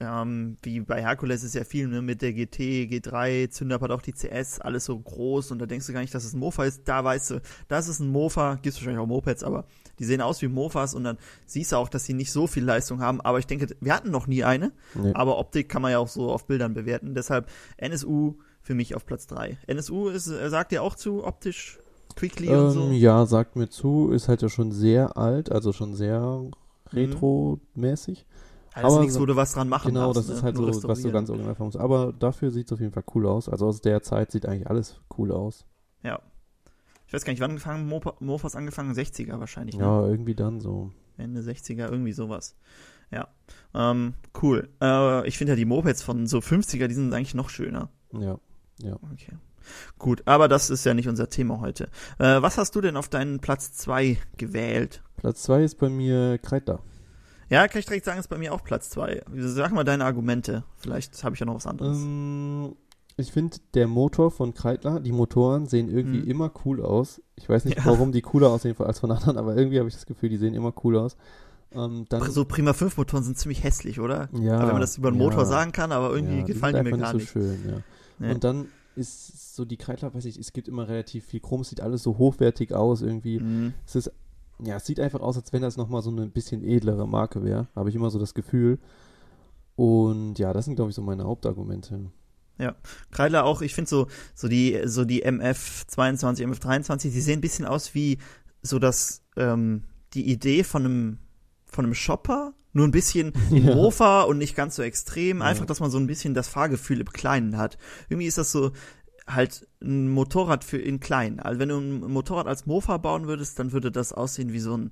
[0.00, 4.02] ähm, wie bei Herkules ist ja viel ne, mit der GT, G3, Zünder hat auch
[4.02, 6.64] die CS, alles so groß und da denkst du gar nicht, dass es ein Mofa
[6.64, 6.82] ist.
[6.86, 9.64] Da weißt du, das ist ein Mofa, gibt wahrscheinlich auch Mopeds, aber
[10.00, 12.64] die sehen aus wie Mofas und dann siehst du auch, dass sie nicht so viel
[12.64, 13.20] Leistung haben.
[13.20, 15.12] Aber ich denke, wir hatten noch nie eine, Nee.
[15.14, 17.14] aber Optik kann man ja auch so auf Bildern bewerten.
[17.14, 19.58] Deshalb NSU für mich auf Platz 3.
[19.68, 21.78] NSU ist, äh, sagt ihr auch zu optisch
[22.16, 22.82] quickly und so?
[22.84, 26.50] Ähm, ja, sagt mir zu, ist halt ja schon sehr alt, also schon sehr Mhm.
[26.92, 28.26] retro-mäßig.
[28.74, 30.28] Also ist aber nichts, wo du was dran machen Genau, darfst.
[30.28, 30.42] das ist ne?
[30.44, 31.76] halt so, Nur was du ganz original von uns.
[31.76, 33.48] Aber dafür sieht es auf jeden Fall cool aus.
[33.48, 35.66] Also aus der Zeit sieht eigentlich alles cool aus.
[36.02, 36.20] Ja.
[37.06, 38.94] Ich weiß gar nicht, wann angefangen, Mopa, Mofas angefangen?
[38.94, 39.76] 60er wahrscheinlich.
[39.76, 39.84] Ne?
[39.84, 40.90] Ja, irgendwie dann so.
[41.18, 42.56] Ende 60er, irgendwie sowas.
[43.10, 43.28] Ja.
[43.74, 44.70] Ähm, cool.
[44.80, 47.90] Äh, ich finde ja die Mopeds von so 50er, die sind eigentlich noch schöner.
[48.18, 48.38] Ja.
[49.12, 49.34] Okay.
[49.98, 51.84] Gut, aber das ist ja nicht unser Thema heute.
[52.18, 55.02] Äh, was hast du denn auf deinen Platz 2 gewählt?
[55.16, 56.80] Platz 2 ist bei mir Kreidler.
[57.48, 59.24] Ja, kann ich direkt sagen, ist bei mir auch Platz 2.
[59.36, 60.64] Sag mal deine Argumente.
[60.78, 61.98] Vielleicht habe ich ja noch was anderes.
[61.98, 62.74] Ähm,
[63.18, 66.28] ich finde, der Motor von Kreidler, die Motoren sehen irgendwie Mhm.
[66.30, 67.20] immer cool aus.
[67.36, 67.84] Ich weiß nicht, Ja.
[67.84, 70.54] warum die cooler aussehen als von anderen, aber irgendwie habe ich das Gefühl, die sehen
[70.54, 71.16] immer cool aus.
[71.74, 74.28] Ähm, dann, so Prima 5 Motoren sind ziemlich hässlich, oder?
[74.32, 76.84] ja, Aber wenn man das über den ja, Motor sagen kann, aber irgendwie ja, gefallen
[76.84, 77.28] die, mir gar nicht.
[77.28, 77.82] so schön,
[78.18, 78.30] ja.
[78.32, 81.70] Und dann ist so die Kreidler, weiß ich, es gibt immer relativ viel Chrom, es
[81.70, 83.40] sieht alles so hochwertig aus irgendwie.
[83.40, 83.74] Mhm.
[83.86, 84.12] Es ist,
[84.62, 87.68] ja, es sieht einfach aus, als wenn das nochmal so eine bisschen edlere Marke wäre.
[87.74, 88.78] Habe ich immer so das Gefühl.
[89.76, 92.10] Und ja, das sind, glaube ich, so meine Hauptargumente.
[93.10, 97.66] Kreidler auch, ich finde so, so die, so die MF22, MF23, die sehen ein bisschen
[97.66, 98.18] aus wie
[98.62, 101.18] so das, ähm, die Idee von einem,
[101.72, 103.74] von einem Shopper, nur ein bisschen in Ja.
[103.74, 105.42] Mofa und nicht ganz so extrem.
[105.42, 107.78] Einfach, dass man so ein bisschen das Fahrgefühl im Kleinen hat.
[108.08, 108.72] Irgendwie ist das so
[109.26, 111.40] halt ein Motorrad für in klein.
[111.40, 114.76] Also wenn du ein Motorrad als Mofa bauen würdest, dann würde das aussehen wie so
[114.76, 114.90] ein,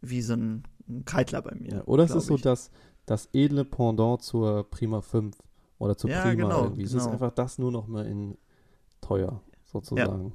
[0.00, 0.64] wie so ein
[1.04, 1.70] Kreidler bei mir.
[1.70, 2.70] Ja, oder es ist so das,
[3.06, 5.36] das edle Pendant zur Prima 5
[5.78, 6.82] oder zur Ja, Prima genau, irgendwie.
[6.82, 7.12] Es ist genau.
[7.12, 8.36] einfach das nur noch mal in
[9.00, 10.34] teuer, sozusagen.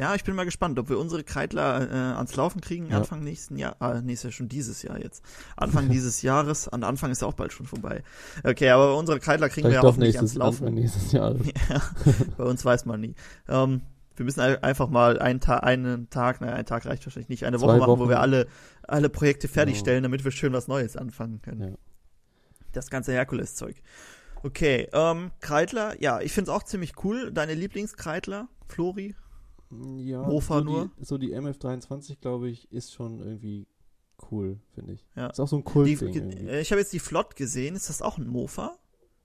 [0.00, 2.96] Ja, ich bin mal gespannt, ob wir unsere Kreidler äh, ans Laufen kriegen Ja.
[2.96, 3.76] Anfang nächsten Jahr.
[3.80, 5.22] Ah, nee, ist ja schon dieses Jahr jetzt.
[5.56, 6.68] Anfang dieses Jahres.
[6.68, 8.02] An Anfang ist ja auch bald schon vorbei.
[8.42, 10.64] Okay, aber unsere Kreidler kriegen wir Vielleicht ja doch hoffentlich ans nächstes, Laufen.
[10.66, 11.42] Anfang nächstes Jahres.
[11.68, 11.82] Ja,
[12.38, 13.14] bei uns weiß man nie.
[13.48, 13.82] Ähm,
[14.16, 17.44] wir müssen ein- einfach mal einen, Ta einen Tag, naja, ein Tag reicht wahrscheinlich nicht,
[17.44, 18.08] eine Zwei Woche machen, wo Wochen.
[18.08, 18.46] wir alle,
[18.82, 19.54] alle Projekte Genau.
[19.54, 21.60] fertigstellen, damit wir schön was Neues anfangen können.
[21.72, 21.74] Ja.
[22.72, 23.76] Das ganze Herkules-Zeug.
[24.42, 27.30] Okay, ähm, Kreidler, ja, ich finde es auch ziemlich cool.
[27.32, 29.14] Deine Lieblingskreidler, Flori?
[29.98, 30.90] Ja, Mofa so nur?
[30.98, 33.66] Die, so die MF23, glaube ich, ist schon irgendwie
[34.30, 35.06] cool, finde ich.
[35.16, 35.28] Ja.
[35.28, 37.76] Ist auch so ein Kultding äh, ich habe jetzt die Flott gesehen.
[37.76, 38.76] Ist das auch ein Mofa?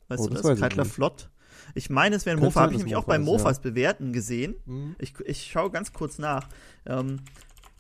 [0.07, 0.59] Weißt Oh, du das das?
[0.59, 0.85] Kreidler.
[0.85, 1.29] Flott.
[1.73, 2.61] Ich meine, es wäre ein Mofa.
[2.61, 3.33] Habe ich nämlich auch Mofa beim ist, ja.
[3.33, 4.55] Mofas bewerten gesehen.
[4.65, 4.95] Mhm.
[4.99, 6.47] Ich, ich schaue ganz kurz nach.
[6.85, 7.21] Ähm,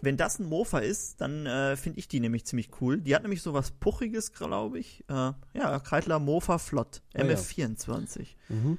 [0.01, 2.99] wenn das ein Mofa ist, dann äh, finde ich die nämlich ziemlich cool.
[2.99, 5.03] Die hat nämlich so was Puchiges, glaube ich.
[5.07, 7.01] Äh, ja, Kreidler Mofa Flott.
[7.13, 7.35] Ah, ja.
[7.35, 8.27] MF24.
[8.49, 8.77] Mhm.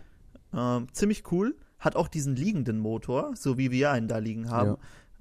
[0.53, 1.57] Ähm, ziemlich cool.
[1.87, 4.77] Hat auch diesen liegenden Motor, so wie wir einen da liegen haben.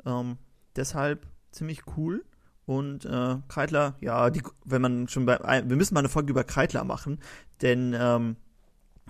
[0.06, 0.38] Ähm,
[0.76, 2.26] deshalb ziemlich cool.
[2.66, 6.44] Und äh, Kreidler, ja, die, wenn man schon bei, wir müssen mal eine Folge über
[6.44, 7.20] Kreidler machen,
[7.62, 8.36] denn ähm,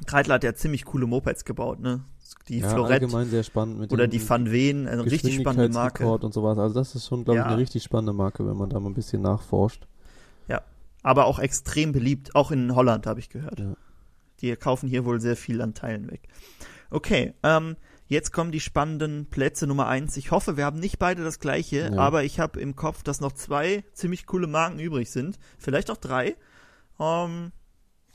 [0.06, 2.04] Kreidler hat ja ziemlich coole Mopeds gebaut, ne?
[2.50, 6.04] Die ja, Florette allgemein sehr spannend mit oder die Van Ven, eine richtig spannende Marke.
[6.04, 6.58] Geschwindigkeitsrekord und sowas.
[6.58, 7.52] Also das ist schon, glaube ich, Ja.
[7.52, 9.88] eine richtig spannende Marke, wenn man da mal ein bisschen nachforscht.
[11.06, 13.60] Aber auch extrem beliebt, auch in Holland habe ich gehört.
[13.60, 13.76] Ja.
[14.42, 16.28] Die kaufen hier wohl sehr viel an Teilen weg.
[16.96, 17.76] Okay, ähm,
[18.08, 20.16] jetzt kommen die spannenden Plätze Nummer eins.
[20.18, 21.98] Ich hoffe, wir haben nicht beide das gleiche, Ja.
[22.00, 25.38] aber ich habe im Kopf, dass noch zwei ziemlich coole Marken übrig sind.
[25.58, 26.36] Vielleicht auch drei.
[27.00, 27.52] Ähm,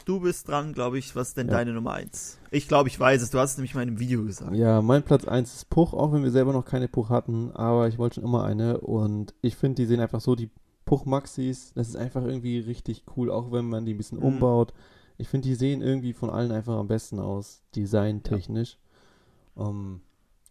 [0.06, 1.14] du bist dran, glaube ich.
[1.14, 1.54] Was ist denn Ja.
[1.54, 2.38] deine Nummer eins?
[2.50, 3.30] Ich glaube, ich weiß es.
[3.30, 4.54] Du hast es nämlich mal in einem Video gesagt.
[4.56, 7.86] Ja, mein Platz 1 ist Puch, auch wenn wir selber noch keine Puch hatten, aber
[7.88, 10.48] ich wollte schon immer eine und ich finde, die sehen einfach so, die
[10.86, 14.24] Puch Maxis, das ist einfach irgendwie richtig cool, auch wenn man die ein bisschen Mhm.
[14.24, 14.72] umbaut.
[15.20, 18.78] Ich finde, die sehen irgendwie von allen einfach am besten aus, designtechnisch.
[19.56, 20.00] Ähm,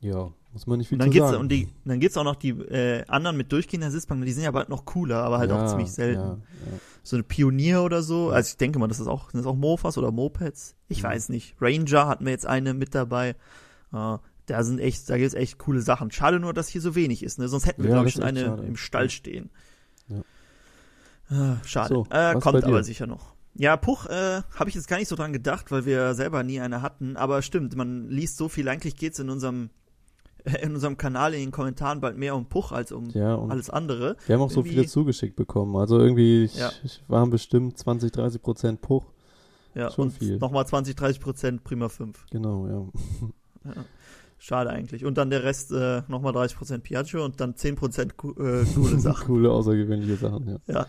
[0.01, 1.37] ja, muss man nicht viel Und dann zu sagen.
[1.37, 4.51] und die, dann gibt's auch noch die äh, anderen mit durchgehender Sitzbank, die sind ja
[4.51, 6.21] bald noch cooler, aber halt ja, auch ziemlich selten.
[6.21, 6.33] Ja,
[6.71, 6.79] ja.
[7.03, 8.29] So eine Pionier oder so.
[8.29, 10.75] Also ich denke mal, das ist auch, sind das auch Mofas oder Mopeds?
[10.87, 11.07] Ich Mhm.
[11.07, 11.55] weiß nicht.
[11.59, 13.29] Ranger hatten wir jetzt eine mit dabei.
[13.91, 16.11] Äh, da sind echt, da gibt's echt coole Sachen.
[16.11, 17.47] Schade nur, dass hier so wenig ist, ne?
[17.47, 18.63] Sonst hätten wir, Ja, glaube ich, schon eine schade.
[18.63, 19.49] im Stall stehen.
[20.07, 20.21] Ja.
[21.29, 21.89] Ah, schade.
[21.93, 23.33] So, äh, kommt aber sicher noch.
[23.59, 26.61] Ja, Puch äh, habe ich jetzt gar nicht so dran gedacht, weil wir selber nie
[26.61, 27.17] eine hatten.
[27.17, 28.67] Aber stimmt, man liest so viel.
[28.69, 29.69] Eigentlich geht's in unserem
[30.63, 34.15] in unserem Kanal in den Kommentaren bald mehr um Puch als um Ja, alles andere.
[34.25, 35.75] wir haben auch so irgendwie- viele zugeschickt bekommen.
[35.75, 36.71] Also irgendwie ich, Ja.
[36.85, 39.03] ich waren bestimmt 20, 30 Prozent Puch.
[39.75, 40.37] Ja, Schon viel.
[40.37, 42.25] Nochmal 20, 30 Prozent Prima 5.
[42.31, 43.71] Genau, ja.
[43.75, 43.83] Ja.
[44.37, 45.03] Schade eigentlich.
[45.03, 48.63] Und dann der Rest äh, nochmal 30 Prozent Piaggio und dann 10 Prozent co äh,
[48.73, 49.27] coole Sachen.
[49.27, 50.73] Coole, außergewöhnliche Sachen, ja.
[50.73, 50.87] Ja.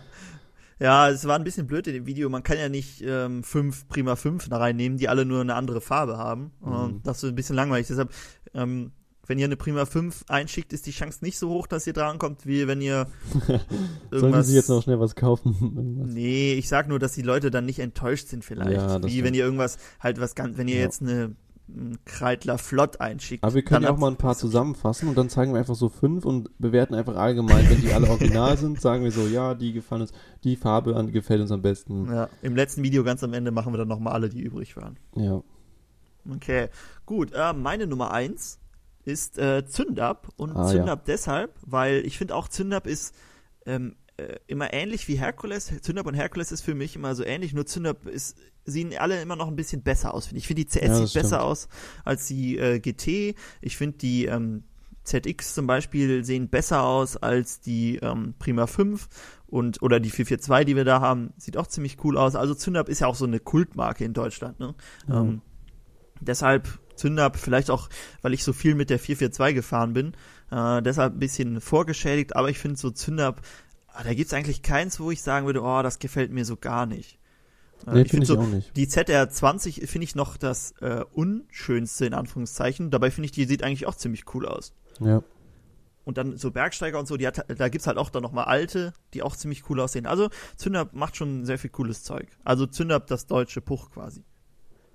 [0.81, 2.27] Ja, es war ein bisschen blöd in dem Video.
[2.29, 5.79] Man kann ja nicht ähm, fünf Prima 5 da reinnehmen, die alle nur eine andere
[5.79, 6.51] Farbe haben.
[6.59, 7.01] Mhm.
[7.03, 7.85] Das ist ein bisschen langweilig.
[7.87, 8.11] Deshalb,
[8.55, 8.91] ähm,
[9.27, 12.47] wenn ihr eine Prima 5 einschickt, ist die Chance nicht so hoch, dass ihr drankommt,
[12.47, 13.05] wie wenn ihr
[14.11, 16.07] Sollen sich jetzt noch schnell was kaufen?
[16.11, 18.71] Nee, ich sag nur, dass die Leute dann nicht enttäuscht sind vielleicht.
[18.71, 19.25] Ja, wie stimmt.
[19.25, 20.81] wenn ihr irgendwas, halt was ganz, wenn ihr Ja.
[20.81, 21.35] jetzt eine
[22.05, 23.43] Kreidler Flott einschickt.
[23.43, 25.89] Aber wir können ja auch mal ein paar zusammenfassen und dann zeigen wir einfach so
[25.89, 29.71] fünf und bewerten einfach allgemein, wenn die alle original sind, sagen wir so, ja, die
[29.73, 30.11] gefallen uns,
[30.43, 32.11] die Farbe an, gefällt uns am besten.
[32.11, 34.97] Ja, im letzten Video ganz am Ende machen wir dann nochmal alle, die übrig waren.
[35.15, 35.41] Ja.
[36.29, 36.69] Okay,
[37.05, 37.31] gut.
[37.33, 38.59] Äh, meine Nummer eins
[39.03, 43.15] ist äh, Zündab und Ah, Zündab deshalb, weil ich finde auch Zündab ist
[43.65, 45.71] ähm, äh, immer ähnlich wie Herkules.
[45.81, 49.35] Zündab und Herkules ist für mich immer so ähnlich, nur Zündab ist sehen alle immer
[49.35, 50.43] noch ein bisschen besser aus, finde ich.
[50.43, 51.67] Ich finde die CS Ja, sieht besser aus
[52.03, 53.35] als die äh, GT.
[53.61, 54.63] Ich finde die ähm,
[55.03, 59.07] ZX zum Beispiel sehen besser aus als die ähm, Prima 5
[59.47, 62.35] und oder die 442, die wir da haben, sieht auch ziemlich cool aus.
[62.35, 64.75] Also Zündab ist ja auch so eine Kultmarke in Deutschland, ne?
[65.07, 65.13] Mhm.
[65.13, 65.41] Ähm,
[66.21, 67.89] deshalb Zündab, vielleicht auch,
[68.21, 70.13] weil ich so viel mit der 442 gefahren bin,
[70.51, 73.41] äh, deshalb ein bisschen vorgeschädigt, aber ich finde so Zündab,
[73.87, 76.85] ah, da gibt's eigentlich keins, wo ich sagen würde, oh, das gefällt mir so gar
[76.85, 77.17] nicht.
[77.85, 78.75] Nee, ich finde ich so, auch nicht.
[78.75, 82.91] die ZR20 finde ich noch das äh, unschönste in Anführungszeichen.
[82.91, 84.73] Dabei finde ich, die sieht eigentlich auch ziemlich cool aus.
[84.99, 85.23] Ja.
[86.03, 88.93] Und dann so Bergsteiger und so, die hat, da gibt's halt auch dann nochmal alte,
[89.13, 90.05] die auch ziemlich cool aussehen.
[90.05, 92.27] Also Zündab macht schon sehr viel cooles Zeug.
[92.43, 94.23] Also Zündab das deutsche Puch quasi.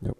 [0.00, 0.12] Ja.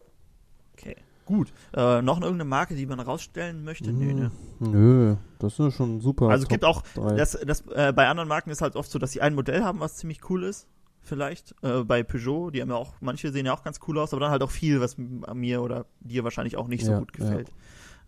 [0.74, 0.96] Okay.
[1.24, 1.52] Gut.
[1.74, 3.92] Äh, noch irgendeine Marke, die man rausstellen möchte?
[3.92, 4.30] Nö, ne?
[4.60, 6.28] Nö, das ist schon super.
[6.28, 9.10] Also es gibt auch, das, das, äh, bei anderen Marken ist halt oft so, dass
[9.10, 10.68] sie ein Modell haben, was ziemlich cool ist.
[11.06, 11.54] Vielleicht.
[11.62, 14.20] Äh, bei Peugeot, die haben ja auch, manche sehen ja auch ganz cool aus, aber
[14.20, 17.52] dann halt auch viel, was mir oder dir wahrscheinlich auch nicht so Ja, gut gefällt.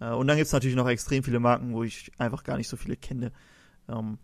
[0.00, 2.76] Äh, und dann gibt's natürlich noch extrem viele Marken, wo ich einfach gar nicht so
[2.76, 3.32] viele kenne.
[3.88, 4.18] Ähm,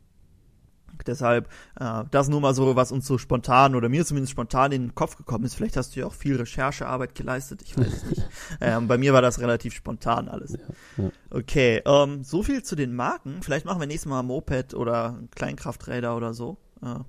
[1.06, 4.82] deshalb, äh, das nur mal so, was uns so spontan oder mir zumindest spontan in
[4.82, 5.54] den Kopf gekommen ist.
[5.54, 8.28] Vielleicht hast du ja auch viel Recherchearbeit geleistet, ich weiß es nicht.
[8.60, 10.52] Ähm, bei mir war das relativ spontan alles.
[10.52, 11.10] ja.
[11.30, 13.42] Okay, ähm, so viel zu den Marken.
[13.42, 16.58] Vielleicht machen wir nächstes Mal Moped oder Kleinkrafträder oder so.
[16.82, 17.00] Äh,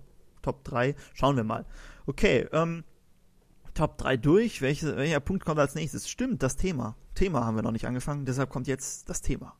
[0.45, 0.95] Top 3.
[1.15, 1.65] Schauen wir mal.
[2.05, 2.83] Okay, ähm,
[3.73, 4.61] Top 3 durch.
[4.61, 6.07] Welche, welcher Punkt kommt als nächstes?
[6.07, 6.95] Stimmt, das Thema.
[7.15, 9.55] Thema haben wir noch nicht angefangen, deshalb kommt jetzt das Thema.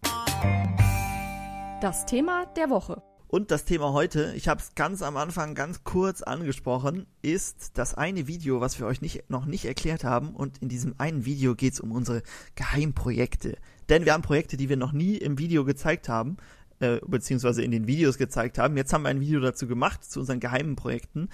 [1.81, 3.01] Das Thema der Woche.
[3.27, 7.95] Und das Thema heute, ich habe es ganz am Anfang ganz kurz angesprochen, ist das
[7.95, 10.35] eine Video, was wir euch nicht, noch nicht erklärt haben.
[10.35, 12.21] Und in diesem einen Video geht es um unsere
[12.53, 13.57] Geheimprojekte.
[13.89, 16.37] Denn wir haben Projekte, die wir noch nie im Video gezeigt haben,
[16.79, 18.77] äh, beziehungsweise in den Videos gezeigt haben.
[18.77, 21.29] Jetzt haben wir ein Video dazu gemacht, zu unseren geheimen Projekten.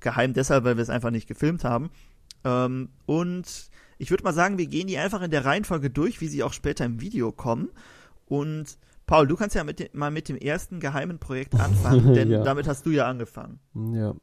[0.00, 1.90] Geheim deshalb, weil wir es einfach nicht gefilmt haben.
[2.44, 6.28] Ähm, und ich würde mal sagen, wir gehen die einfach in der Reihenfolge durch, wie
[6.28, 7.68] sie auch später im Video kommen.
[8.26, 12.30] Und Paul, du kannst ja mit dem, mal mit dem ersten geheimen Projekt anfangen, denn
[12.30, 12.42] Ja.
[12.42, 13.58] damit hast du ja angefangen.
[13.94, 14.14] Ja.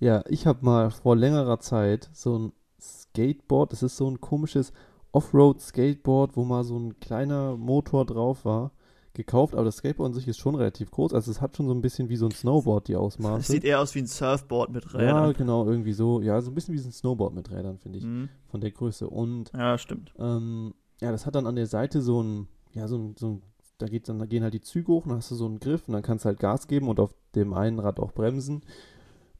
[0.00, 4.72] Ja, ich habe mal vor längerer Zeit so ein Skateboard, es ist so ein komisches
[5.12, 8.72] Offroad-Skateboard, wo mal so ein kleiner Motor drauf war,
[9.14, 11.72] gekauft, aber das Skateboard an sich ist schon relativ groß, also es hat schon so
[11.74, 13.52] ein bisschen wie so ein Snowboard die Es Ausmaße.
[13.52, 15.32] sieht eher aus wie ein Surfboard mit ja, Rädern.
[15.34, 18.04] genau, irgendwie so, ja, so ein bisschen wie so ein Snowboard mit Rädern, finde ich,
[18.04, 18.28] Mhm.
[18.48, 19.08] von der Größe.
[19.08, 20.12] Und Ja, stimmt.
[20.18, 23.42] ähm, ja, das hat dann an der Seite so ein, ja, so ein, so ein
[23.78, 25.58] da, geht dann, da gehen halt die Züge hoch und dann hast du so einen
[25.58, 28.62] Griff und dann kannst du halt Gas geben und auf dem einen Rad auch bremsen.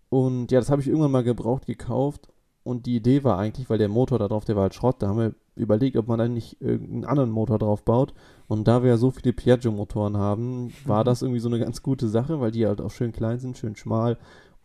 [0.08, 2.28] Und ja, das habe ich irgendwann mal gebraucht gekauft.
[2.62, 5.08] Und die Idee war eigentlich, weil der Motor da drauf, der war halt Schrott, da
[5.08, 8.14] haben wir überlegt, ob man dann nicht irgendeinen anderen Motor drauf baut.
[8.46, 12.08] Und da wir ja so viele Piaggio-Motoren haben, war das irgendwie so eine ganz gute
[12.08, 14.18] Sache, weil die halt auch schön klein sind, schön schmal.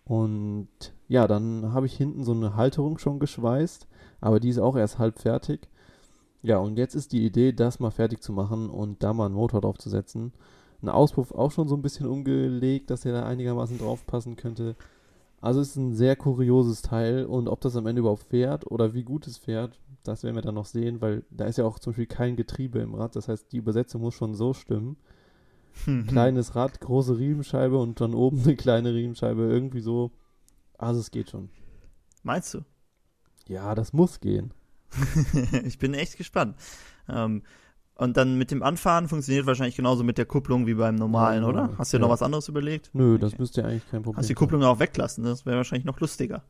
[0.03, 0.67] Und
[1.07, 3.87] ja, dann habe ich hinten so eine Halterung schon geschweißt,
[4.21, 5.69] aber die ist auch erst halb fertig.
[6.41, 9.35] Ja, und jetzt ist die Idee, das mal fertig zu machen und da mal einen
[9.35, 10.33] Motor drauf zu setzen.
[10.81, 14.75] Ein Auspuff auch schon so ein bisschen umgelegt, dass der da einigermaßen drauf passen könnte.
[15.41, 18.93] Also es ist ein sehr kurioses Teil und ob das am Ende überhaupt fährt oder
[18.93, 21.79] wie gut es fährt, das werden wir dann noch sehen, weil da ist ja auch
[21.79, 23.15] zum Beispiel kein Getriebe im Rad.
[23.15, 24.97] Das heißt, die Übersetzung muss schon so stimmen.
[26.07, 30.11] Kleines Rad, große Riemenscheibe und dann oben eine kleine Riemenscheibe, irgendwie so.
[30.77, 31.49] Also es geht schon.
[32.23, 32.61] Meinst du?
[33.47, 34.53] Ja, das muss gehen.
[35.63, 36.55] ich bin echt gespannt.
[37.07, 37.43] Ähm,
[37.95, 41.49] und dann mit dem Anfahren funktioniert wahrscheinlich genauso mit der Kupplung wie beim normalen, Ja,
[41.49, 41.77] oder?
[41.77, 42.07] Hast du dir ja.
[42.07, 42.89] noch was anderes überlegt?
[42.93, 43.21] Nö, Okay.
[43.21, 44.37] das müsste ja eigentlich kein Problem Hast die sein.
[44.39, 46.43] Kupplung auch weglassen, das wäre wahrscheinlich noch lustiger.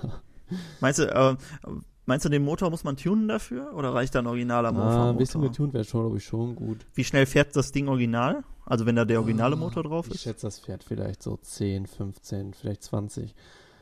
[0.80, 1.36] Meinst du, äh,
[2.06, 4.90] meinst du, den Motor muss man tunen dafür oder reicht da ein originaler Motor?
[4.90, 6.86] Ah, ein bisschen getunt wäre schon, glaube ich, schon gut.
[6.94, 8.44] Wie schnell fährt das Ding original?
[8.66, 10.22] Also wenn da der originale Motor drauf Ich ist?
[10.22, 13.34] schätze, das fährt vielleicht so 10, 15, vielleicht 20.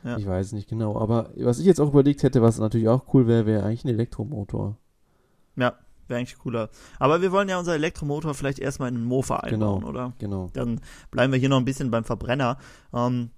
[0.03, 0.17] Ja.
[0.17, 0.99] Ich weiß nicht genau.
[0.99, 3.89] Aber was ich jetzt auch überlegt hätte, was natürlich auch cool wäre, wäre eigentlich ein
[3.89, 4.75] Elektromotor.
[5.55, 5.73] Ja,
[6.09, 6.69] wäre eigentlich cooler.
[6.99, 9.89] Aber wir wollen ja unser Elektromotor vielleicht erstmal in einen Mofa einbauen, Genau.
[9.89, 10.13] oder?
[10.19, 10.49] Genau.
[10.51, 10.81] Dann
[11.11, 12.57] bleiben wir hier noch ein bisschen beim Verbrenner.
[12.93, 13.29] Ähm,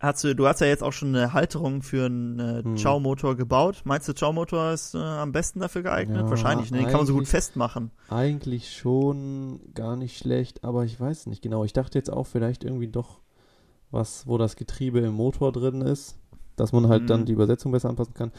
[0.00, 2.76] hast du, du hast ja jetzt auch schon eine Halterung für einen äh, Hm.
[2.76, 3.82] Chow-Motor gebaut.
[3.84, 6.22] Meinst du, Chow-Motor ist äh, am besten dafür geeignet?
[6.24, 6.78] Ja, Wahrscheinlich, ne?
[6.78, 7.90] Den kann man so gut festmachen.
[8.08, 11.64] Eigentlich schon gar nicht schlecht, aber ich weiß nicht genau.
[11.64, 13.20] Ich dachte jetzt auch vielleicht irgendwie doch
[13.90, 16.16] was, wo das Getriebe im Motor drin ist,
[16.56, 17.06] dass man halt Mhm.
[17.06, 18.32] dann die Übersetzung besser anpassen kann.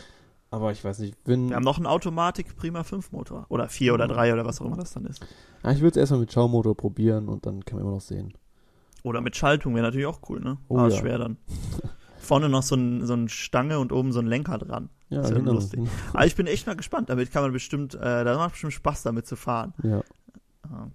[0.50, 1.50] Aber ich weiß nicht, wenn.
[1.50, 3.45] Wir haben noch einen Automatik Prima 5 Motor.
[3.50, 5.26] Oder 4 oder 3 oder was auch immer das dann ist.
[5.63, 8.34] Ah, ich würde es erstmal mit Schaumotor probieren und dann kann man immer noch sehen.
[9.04, 10.58] Oder mit Schaltung wäre natürlich auch cool, ne?
[10.68, 11.00] Oh Ah, ist ja.
[11.02, 11.38] schwer dann.
[12.20, 14.90] Vorne noch so ein, so ein Stange und oben so ein Lenker dran.
[15.10, 15.54] Ja, Ist ja genau.
[15.54, 15.80] lustig.
[16.14, 17.10] Aber ich bin echt mal gespannt.
[17.10, 19.74] Damit kann man bestimmt, äh, da macht bestimmt Spaß, damit zu fahren.
[19.84, 20.04] Ja, Äh,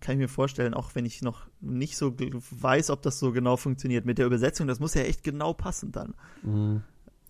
[0.01, 3.57] Kann ich mir vorstellen, auch wenn ich noch nicht so weiß, ob das so genau
[3.57, 4.07] funktioniert.
[4.07, 6.15] Mit der Übersetzung, das muss ja echt genau passen dann.
[6.43, 6.83] mhm.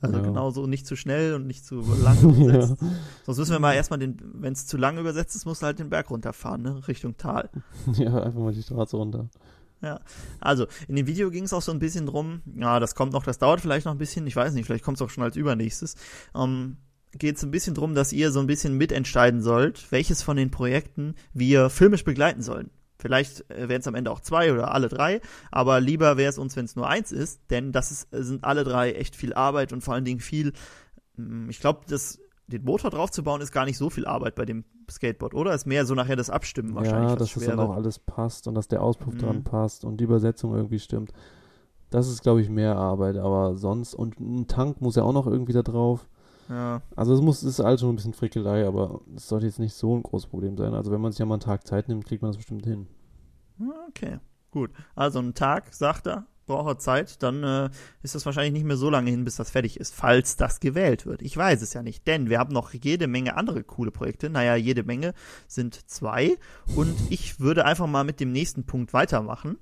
[0.02, 0.22] Also Ja.
[0.22, 2.76] genau so nicht zu schnell und nicht zu lang übersetzt.
[3.24, 5.78] Sonst müssen wir mal erstmal den, wenn es zu lang übersetzt ist, musst du halt
[5.78, 6.86] den Berg runterfahren, ne?
[6.86, 7.48] Richtung Tal.
[7.94, 9.30] ja, einfach mal die Straße runter.
[10.40, 13.24] Also, in dem Video ging es auch so ein bisschen drum, ja, das kommt noch,
[13.24, 15.36] das dauert vielleicht noch ein bisschen, ich weiß nicht, vielleicht kommt es auch schon als
[15.36, 15.96] übernächstes.
[16.34, 16.78] Ähm,
[17.12, 20.50] Geht es ein bisschen drum, dass ihr so ein bisschen mitentscheiden sollt, welches von den
[20.50, 22.70] Projekten wir filmisch begleiten sollen.
[22.98, 26.38] Vielleicht äh, werden es am Ende auch zwei oder alle drei, aber lieber wäre es
[26.38, 29.72] uns, wenn es nur eins ist, denn das ist, sind alle drei echt viel Arbeit
[29.72, 30.52] und vor allen Dingen viel,
[31.16, 34.64] mm, ich glaube, das den Motor draufzubauen ist gar nicht so viel Arbeit bei dem
[34.90, 35.54] Skateboard, oder?
[35.54, 38.46] Ist mehr so nachher das Abstimmen wahrscheinlich, Ja, dass das dann schwer auch alles passt
[38.48, 39.18] und dass der Auspuff Mhm.
[39.18, 41.12] dran passt und die Übersetzung irgendwie stimmt.
[41.90, 45.26] Das ist, glaube ich, mehr Arbeit, aber sonst, und ein Tank muss ja auch noch
[45.26, 46.08] irgendwie da drauf.
[46.48, 46.82] Ja.
[46.94, 49.96] Also es muss, ist alles schon ein bisschen Frickelei, aber es sollte jetzt nicht so
[49.96, 50.74] ein großes Problem sein.
[50.74, 52.86] Also wenn man sich ja mal einen Tag Zeit nimmt, kriegt man das bestimmt hin.
[53.88, 54.18] Okay,
[54.50, 54.70] gut.
[54.94, 57.70] Also einen Tag, sagt er, braucht er Zeit, dann äh,
[58.02, 61.06] ist das wahrscheinlich nicht mehr so lange hin, bis das fertig ist, falls das gewählt
[61.06, 61.22] wird.
[61.22, 64.30] Ich weiß es ja nicht, denn wir haben noch jede Menge andere coole Projekte.
[64.30, 65.12] Naja, jede Menge
[65.46, 66.36] sind zwei.
[66.74, 69.58] Und ich würde einfach mal mit dem nächsten Punkt weitermachen.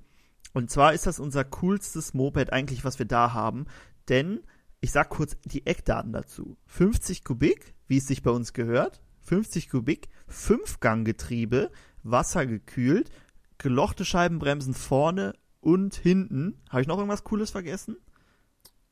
[0.53, 3.65] Und zwar ist das unser coolstes Moped eigentlich, was wir da haben.
[4.07, 4.41] Denn
[4.79, 6.57] ich sag kurz die Eckdaten dazu.
[6.67, 9.01] 50 Kubik, wie es sich bei uns gehört.
[9.21, 11.71] 50 Kubik, Fünfganggetriebe,
[12.03, 13.09] wassergekühlt,
[13.57, 15.33] gelochte Scheibenbremsen vorne
[15.65, 16.55] und hinten.
[16.69, 17.97] Habe ich noch irgendwas Cooles vergessen?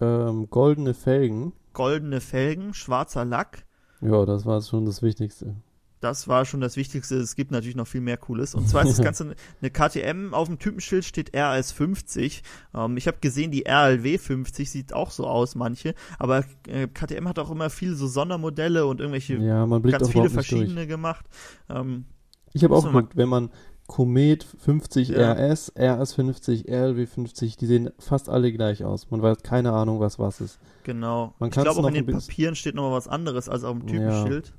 [0.02, 1.54] Ähm, goldene Felgen.
[1.74, 3.66] Goldene Felgen, schwarzer Lack.
[4.02, 5.56] Ja, das war schon das Wichtigste.
[6.02, 7.16] Das war schon das Wichtigste.
[7.16, 8.56] Es gibt natürlich noch viel mehr Cooles.
[8.56, 10.34] Und zwar ist das Ganze eine KTM.
[10.34, 12.44] Auf dem Typenschild steht RS 50.
[12.76, 15.96] Ähm, ich habe gesehen, die RLW 50 sieht auch so aus, manche.
[16.20, 20.24] Aber äh, KTM hat auch immer viel so Sondermodelle und irgendwelche Ja, man ganz viele
[20.26, 20.48] nicht durch.
[20.48, 21.26] verschiedene gemacht.
[21.70, 22.06] Ähm,
[22.52, 23.50] Ich habe auch geguckt, wenn man
[23.94, 25.34] Komet 50 Ja.
[25.34, 29.12] RS, RS 50, RLW 50, die sehen fast alle gleich aus.
[29.12, 30.58] Man weiß keine Ahnung, was was ist.
[30.82, 31.36] Genau.
[31.38, 33.88] Man ich glaube auch in den Papieren steht noch mal was anderes als auf dem
[33.90, 33.94] Ja.
[34.10, 34.54] Typenschild.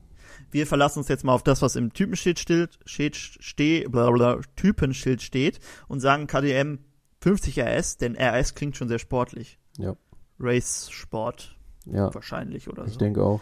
[0.52, 4.38] Wir verlassen uns jetzt mal auf das, was im Typenschild steht, steht, steht bla bla,
[4.54, 6.78] Typenschild steht und sagen KDM
[7.20, 9.58] 50 RS, denn RS klingt schon sehr sportlich.
[9.78, 9.96] Ja.
[10.38, 12.98] Race Sport Ja, wahrscheinlich oder ich so.
[13.00, 13.40] denke auch.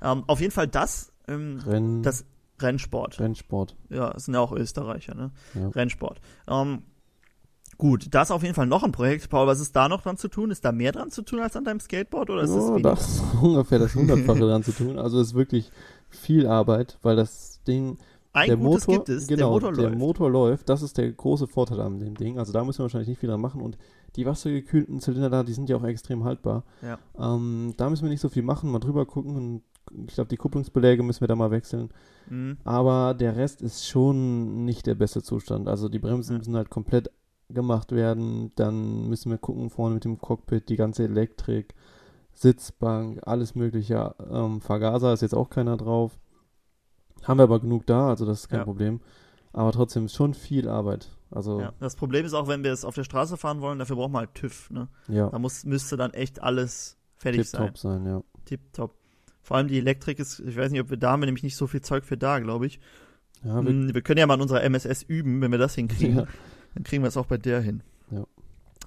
[0.00, 2.24] Ähm, auf jeden Fall das, ähm, das
[2.60, 3.18] Rennsport.
[3.20, 3.76] Rennsport.
[3.90, 5.30] Ja, das sind ja auch Österreicher, ne?
[5.54, 5.68] Ja.
[5.68, 6.20] Rennsport.
[6.48, 6.82] Ähm,
[7.78, 9.28] gut, das ist auf jeden Fall noch ein Projekt.
[9.28, 10.50] Paul, was ist da noch dran zu tun?
[10.50, 12.90] Ist da mehr dran zu tun als an deinem Skateboard oder ist weniger?
[12.90, 14.98] das ist ungefähr das Hundertfache dran zu tun.
[14.98, 15.70] Also es ist wirklich
[16.10, 17.98] viel Arbeit, weil das Ding,
[18.32, 19.98] Ein der gutes Motor, gibt es, genau, der Motor der läuft.
[19.98, 20.68] Motor läuft.
[20.68, 22.38] Das ist der große Vorteil an dem Ding.
[22.38, 23.60] Also da müssen wir wahrscheinlich nicht viel dran machen.
[23.60, 23.76] Und
[24.16, 26.62] die wassergekühlten Zylinder da, die sind ja auch extrem haltbar.
[26.82, 26.98] Ja.
[27.18, 29.34] Ähm, da müssen wir nicht so viel machen, mal drüber gucken.
[29.34, 29.62] Und
[30.06, 31.90] ich glaube, die Kupplungsbeläge müssen wir da mal wechseln.
[32.28, 32.56] Mhm.
[32.64, 35.68] Aber der Rest ist schon nicht der beste Zustand.
[35.68, 36.38] Also die Bremsen Ja.
[36.38, 37.10] müssen halt komplett
[37.50, 38.52] gemacht werden.
[38.56, 41.74] Dann müssen wir gucken, vorne mit dem Cockpit, die ganze Elektrik,
[42.32, 44.14] Sitzbank, alles mögliche.
[44.30, 46.18] Ähm, Vergaser ist jetzt auch keiner drauf.
[47.22, 48.64] Haben wir aber genug da, also das ist kein Ja.
[48.64, 49.00] Problem.
[49.52, 51.10] Aber trotzdem ist schon viel Arbeit.
[51.30, 51.72] Also, Ja.
[51.78, 54.18] Das Problem ist auch, wenn wir es auf der Straße fahren wollen, dafür brauchen wir
[54.18, 54.70] halt TÜV.
[54.70, 54.88] Ne?
[55.08, 57.60] ja, Da muss, müsste dann echt alles fertig sein.
[57.62, 58.22] tipptopp sein, ja.
[58.44, 58.94] Tipptopp.
[59.44, 61.56] Vor allem die Elektrik ist, ich weiß nicht, ob wir da haben wir nämlich nicht
[61.56, 62.80] so viel Zeug für da, glaube ich.
[63.44, 66.16] Ja, wir, Hm, wir können ja mal an unserer MSS üben, wenn wir das hinkriegen.
[66.16, 66.26] ja.
[66.74, 67.82] Dann kriegen wir es auch bei der hin.
[68.10, 68.24] Ja.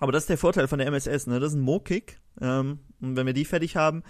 [0.02, 1.40] Aber das ist der Vorteil von der MSS, ne?
[1.40, 2.20] Das ist ein Mo-Kick.
[2.42, 4.04] Ähm, und wenn wir die fertig haben,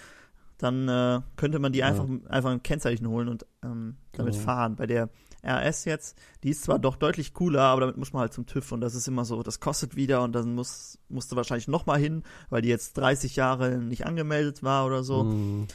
[0.57, 4.43] dann äh, könnte man die einfach, einfach ein Kennzeichen holen und ähm, damit Genau.
[4.45, 4.75] fahren.
[4.75, 5.09] Bei der
[5.45, 8.71] RS jetzt, die ist zwar doch deutlich cooler, aber damit muss man halt zum TÜV
[8.71, 12.23] und das ist immer so, das kostet wieder und dann muss, musste wahrscheinlich nochmal hin,
[12.49, 15.25] weil die jetzt 30 Jahre nicht angemeldet war oder so.
[15.25, 15.67] Mm,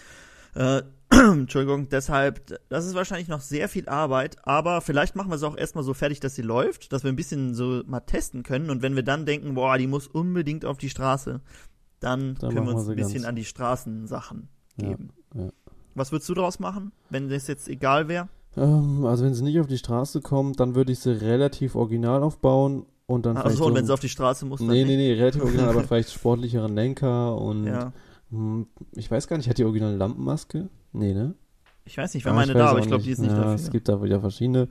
[0.55, 5.43] Äh, Entschuldigung, deshalb, das ist wahrscheinlich noch sehr viel Arbeit, aber vielleicht machen wir es
[5.43, 8.71] auch erstmal so fertig, dass sie läuft, dass wir ein bisschen so mal testen können
[8.71, 11.41] und wenn wir dann denken, boah, die muss unbedingt auf die Straße,
[12.01, 13.27] dann, Dann können wir uns wir ein bisschen ganz.
[13.27, 14.49] an die Straßensachen
[14.81, 15.11] Ja, geben.
[15.35, 15.49] ja.
[15.95, 18.29] Was würdest du daraus machen, wenn das jetzt egal wäre?
[18.57, 22.23] Ähm, also wenn sie nicht auf die Straße kommt, dann würde ich sie relativ original
[22.23, 24.85] aufbauen und dann Achso, vielleicht und so wenn sie auf die Straße muss, dann Nee,
[24.85, 27.93] nee, nee, relativ original, aber vielleicht sportlicheren Lenker und Ja.
[28.33, 30.69] Hm, ich weiß gar nicht, hat die originale Lampenmaske?
[30.93, 31.35] Nee, ne?
[31.85, 33.55] Ich weiß nicht, Ah, meine da, aber ich glaube, die ist nicht ja, dafür.
[33.55, 34.69] Es gibt da wieder verschiedene.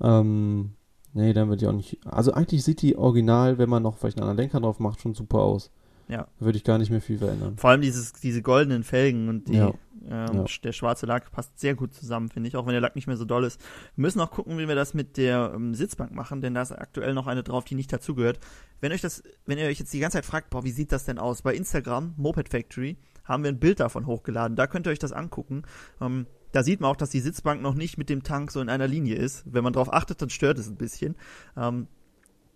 [0.00, 0.72] Ähm,
[1.12, 1.98] nee, dann wird die auch nicht.
[2.04, 5.14] Also eigentlich sieht die original, wenn man noch vielleicht einen anderen Lenker drauf macht, schon
[5.14, 5.70] super aus.
[6.08, 6.26] Ja.
[6.38, 7.56] Würde ich gar nicht mehr viel verändern.
[7.56, 9.72] Vor allem dieses, diese goldenen Felgen und die, Ja.
[10.08, 10.44] ähm, Ja.
[10.62, 13.16] der schwarze Lack passt sehr gut zusammen, finde ich, auch wenn der Lack nicht mehr
[13.16, 13.60] so doll ist.
[13.96, 16.72] Wir müssen auch gucken, wie wir das mit der ähm, Sitzbank machen, denn da ist
[16.72, 18.38] aktuell noch eine drauf, die nicht dazugehört.
[18.80, 21.04] Wenn euch das, wenn ihr euch jetzt die ganze Zeit fragt, boah, wie sieht das
[21.06, 21.40] denn aus?
[21.42, 24.56] Bei Instagram, Moped Factory, haben wir ein Bild davon hochgeladen.
[24.56, 25.62] Da könnt ihr euch das angucken.
[26.02, 28.68] Ähm, da sieht man auch, dass die Sitzbank noch nicht mit dem Tank so in
[28.68, 29.42] einer Linie ist.
[29.46, 31.16] Wenn man drauf achtet, dann stört es ein bisschen.
[31.56, 31.88] Ähm,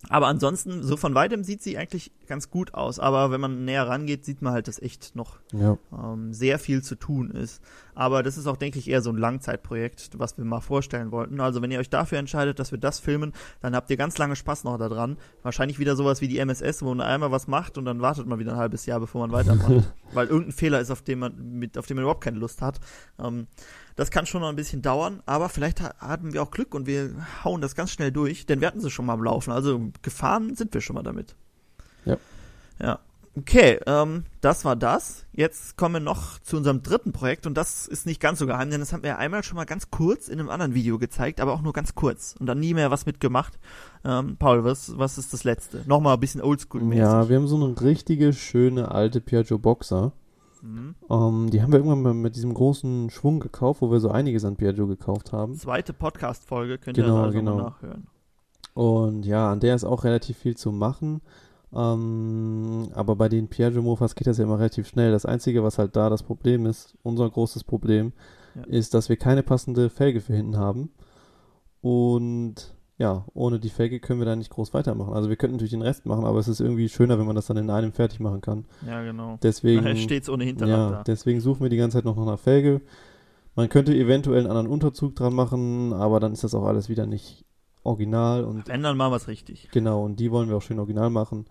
[0.09, 3.01] aber ansonsten, so von weitem sieht sie eigentlich ganz gut aus.
[3.01, 5.77] Aber wenn man näher rangeht, sieht man halt, dass echt noch Ja.
[5.93, 7.61] ähm, sehr viel zu tun ist.
[7.97, 11.41] Aber das ist auch, denke ich, eher so ein Langzeitprojekt, was wir mal vorstellen wollten.
[11.41, 14.37] Also wenn ihr euch dafür entscheidet, dass wir das filmen, dann habt ihr ganz lange
[14.37, 15.17] Spaß noch daran.
[15.43, 18.39] Wahrscheinlich wieder sowas wie die MSS, wo man einmal was macht und dann wartet man
[18.39, 19.93] wieder ein halbes Jahr, bevor man weitermacht.
[20.13, 22.79] weil irgendein Fehler ist, auf den man, mit, auf den man überhaupt keine Lust hat.
[23.19, 23.49] Ähm,
[23.99, 26.87] das kann schon noch ein bisschen dauern, aber vielleicht ha hatten wir auch Glück und
[26.87, 27.11] wir
[27.43, 29.51] hauen das ganz schnell durch, denn wir hatten sie schon mal am Laufen.
[29.51, 31.35] Also gefahren sind wir schon mal damit.
[32.05, 32.17] Ja.
[32.81, 33.01] Ja.
[33.35, 35.27] Okay, ähm, das war das.
[35.33, 38.71] Jetzt kommen wir noch zu unserem dritten Projekt und das ist nicht ganz so geheim,
[38.71, 41.53] denn das haben wir einmal schon mal ganz kurz in einem anderen Video gezeigt, aber
[41.53, 43.59] auch nur ganz kurz und dann nie mehr was mitgemacht.
[44.05, 45.83] Ähm, Paul, was, was ist das letzte?
[45.87, 46.99] Nochmal ein bisschen oldschool-mäßig.
[46.99, 50.13] ja, wir haben so eine richtige, schöne alte Piaggio Boxer.
[50.63, 50.95] Mhm.
[51.11, 54.45] Ähm, die haben wir irgendwann mal mit diesem großen Schwung gekauft, wo wir so einiges
[54.45, 55.55] an Piaggio gekauft haben.
[55.55, 57.57] Zweite Podcast-Folge, könnt Genau, ihr also genau.
[57.59, 58.07] nachhören.
[58.75, 61.21] Und ja, an der ist auch relativ viel zu machen.
[61.75, 65.11] Ähm, aber bei den Piaggio Mofas geht das ja immer relativ schnell.
[65.11, 68.13] Das Einzige, was halt da das Problem ist, unser großes Problem,
[68.55, 68.63] Ja.
[68.65, 70.91] ist, dass wir keine passende Felge für hinten haben.
[71.81, 75.15] Und ja, ohne die Felge können wir da nicht groß weitermachen.
[75.15, 77.47] Also wir könnten natürlich den Rest machen, aber es ist irgendwie schöner, wenn man das
[77.47, 78.65] dann in einem fertig machen kann.
[78.87, 79.39] Ja, genau.
[79.43, 81.03] Deswegen, Nachher steht's ohne Hinterrad ja, da.
[81.05, 82.81] deswegen suchen wir die ganze Zeit noch nach einer Felge.
[83.55, 87.07] Man könnte eventuell einen anderen Unterzug dran machen, aber dann ist das auch alles wieder
[87.07, 87.45] nicht
[87.85, 89.69] original und Ändern mal was richtig.
[89.73, 91.47] Genau, und die wollen wir auch schön original machen.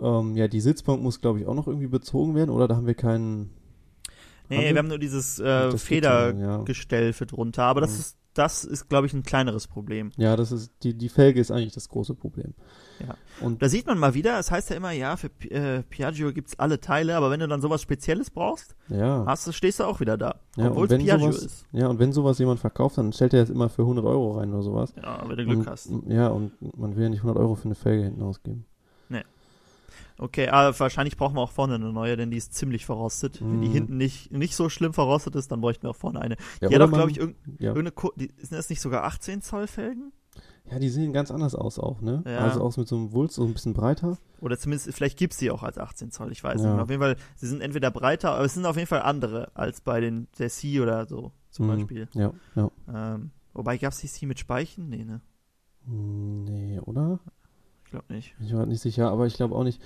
[0.00, 2.86] Ähm, ja, die Sitzbank muss, glaube ich, auch noch irgendwie bezogen werden, oder da haben
[2.86, 3.50] wir keinen.
[4.48, 4.70] Nee, Haben wir?
[4.74, 5.76] wir haben nur dieses äh, schon, ja.
[5.78, 7.98] Federgestell für drunter, aber das Mhm.
[8.00, 10.10] ist, das ist, glaube ich, ein kleineres Problem.
[10.16, 12.54] Ja, das ist, die, die Felge ist eigentlich das große Problem.
[13.00, 13.14] Ja.
[13.40, 16.58] Und Da sieht man mal wieder, es heißt ja immer, ja, für äh, Piaggio gibt's
[16.58, 19.24] alle Teile, aber wenn du dann sowas Spezielles brauchst, ja.
[19.26, 20.36] hast du, stehst du auch wieder da.
[20.56, 21.66] Ja, Obwohl es Piaggio sowas- ist.
[21.72, 24.52] Ja, und wenn sowas jemand verkauft, dann stellt er das immer für 100 Euro rein
[24.52, 24.92] oder sowas.
[24.96, 25.90] Ja, wenn du Glück und, hast.
[26.06, 28.66] Ja, und man will ja nicht 100 Euro für eine Felge hinten ausgeben.
[30.22, 33.40] Okay, aber wahrscheinlich brauchen wir auch vorne eine neue, denn die ist ziemlich verrostet.
[33.40, 33.72] Wenn die Mhm.
[33.72, 36.36] hinten nicht, nicht so schlimm verrostet ist, dann bräuchten wir auch vorne eine.
[36.60, 37.68] Ja, die hat auch, glaube ich, irgend, ja.
[37.68, 40.12] irgendeine, Ko- die, sind das nicht sogar 18 Zoll Felgen?
[40.70, 42.22] ja, die sehen ganz anders aus auch, ne?
[42.26, 42.38] Ja.
[42.40, 44.18] Also auch mit so einem Wulst, so ein bisschen breiter.
[44.40, 46.72] Oder zumindest, vielleicht gibt's die auch als 18 Zoll, ich weiß Ja.
[46.74, 46.82] nicht.
[46.82, 49.80] Auf jeden Fall, sie sind entweder breiter, aber es sind auf jeden Fall andere als
[49.80, 51.70] bei den der C oder so, zum Mhm.
[51.70, 52.08] Beispiel.
[52.12, 52.70] Ja, ja.
[52.92, 54.90] Ähm, wobei, gab's die C mit Speichen?
[54.90, 55.22] Nee, ne?
[55.86, 57.18] Nee, oder?
[57.84, 58.34] Ich glaube nicht.
[58.40, 59.82] Ich war nicht sicher, aber ich glaube auch nicht.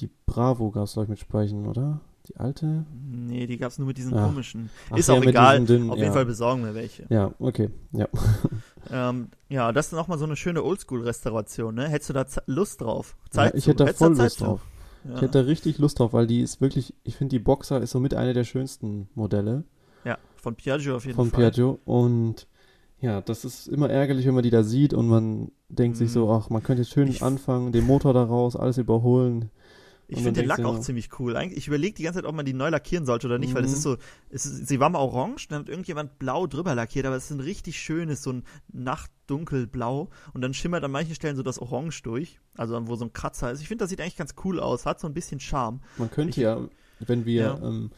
[0.00, 2.00] Die Bravo gab es, glaube ich, mit Speichen, oder?
[2.28, 2.84] Die alte?
[3.08, 4.26] Nee, die gab's nur mit diesen Ach.
[4.26, 4.68] komischen.
[4.90, 5.64] Ach ist ja, auch egal.
[5.64, 6.02] dünnen, Auf ja.
[6.04, 7.06] jeden Fall besorgen wir welche.
[7.08, 7.70] Ja, okay.
[7.92, 8.08] Ja.
[8.88, 11.88] Ähm, ja, das ist nochmal so eine schöne Oldschool-Restauration, ne?
[11.88, 13.16] Hättest du da Z Lust drauf?
[13.30, 14.44] Zeit ja ich hätte da voll Zeit Lust zu?
[14.44, 14.60] drauf.
[15.04, 15.14] Ja.
[15.16, 17.90] Ich hätte da richtig Lust drauf, weil die ist wirklich, ich finde, die Boxer ist
[17.90, 19.64] somit eine der schönsten Modelle
[20.04, 21.40] ja, von Piaggio auf jeden von Fall.
[21.40, 21.80] Piaggio.
[21.84, 22.46] Und
[23.00, 26.26] ja, das ist immer ärgerlich, wenn man die da sieht und man denkt sich so,
[26.26, 26.30] Mhm.
[26.32, 29.50] ach, man könnte jetzt schön Ich- anfangen, den Motor da raus, alles überholen.
[30.08, 31.36] Ich finde dann den Lack auch ziemlich cool.
[31.36, 33.62] Eigentlich, ich überlege die ganze Zeit, ob man die neu lackieren sollte oder nicht, weil
[33.62, 33.76] das Mhm.
[33.76, 33.96] ist so,
[34.30, 37.32] es ist, sie war mal orange, dann hat irgendjemand blau drüber lackiert, aber es ist
[37.32, 42.02] ein richtig schönes, so ein Nachtdunkelblau und dann schimmert an manchen Stellen so das Orange
[42.02, 43.60] durch, also wo so ein Kratzer ist.
[43.60, 45.80] Ich finde, das sieht eigentlich ganz cool aus, hat so ein bisschen Charme.
[45.98, 46.60] Man könnte Ich- ja,
[47.00, 47.58] wenn wir Ja.
[47.62, 47.90] ähm,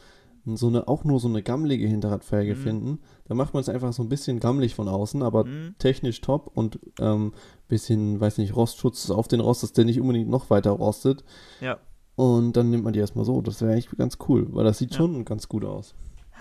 [0.45, 2.59] so eine, auch nur so eine gammelige Hinterradfelge Mhm.
[2.59, 5.75] finden, dann macht man es einfach so ein bisschen gammelig von außen, aber Mhm.
[5.77, 7.33] technisch top und ähm,
[7.67, 11.23] bisschen, weiß nicht, Rostschutz auf den Rost, dass der nicht unbedingt noch weiter rostet.
[11.61, 11.77] Ja.
[12.19, 13.41] Und dann nimmt man die erstmal so.
[13.41, 14.97] Das wäre eigentlich ganz cool, weil das sieht Ja.
[14.97, 15.95] schon ganz gut aus.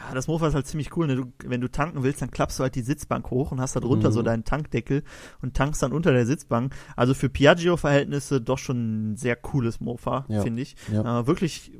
[0.08, 1.06] Ja, das Mofa ist halt ziemlich cool.
[1.06, 1.16] Ne?
[1.16, 3.80] Du, wenn du tanken willst, dann klappst du halt die Sitzbank hoch und hast da
[3.80, 4.12] drunter Mhm.
[4.12, 5.04] so deinen Tankdeckel
[5.40, 6.74] und tankst dann unter der Sitzbank.
[6.96, 10.42] Also für Piaggio-Verhältnisse doch schon ein sehr cooles Mofa, Ja.
[10.42, 10.74] finde ich.
[10.92, 11.20] Ja.
[11.20, 11.72] Äh, wirklich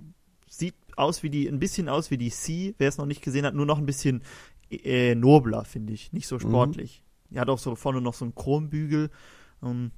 [0.49, 3.45] sieht aus wie die, ein bisschen aus wie die C, wer es noch nicht gesehen
[3.47, 4.23] hat, nur noch ein bisschen
[4.71, 6.13] äh, nobler, finde ich.
[6.13, 6.41] Nicht so Mhm.
[6.41, 7.03] sportlich.
[7.31, 9.11] Die hat auch so vorne noch so einen Chrombügel.
[9.63, 9.91] Ähm,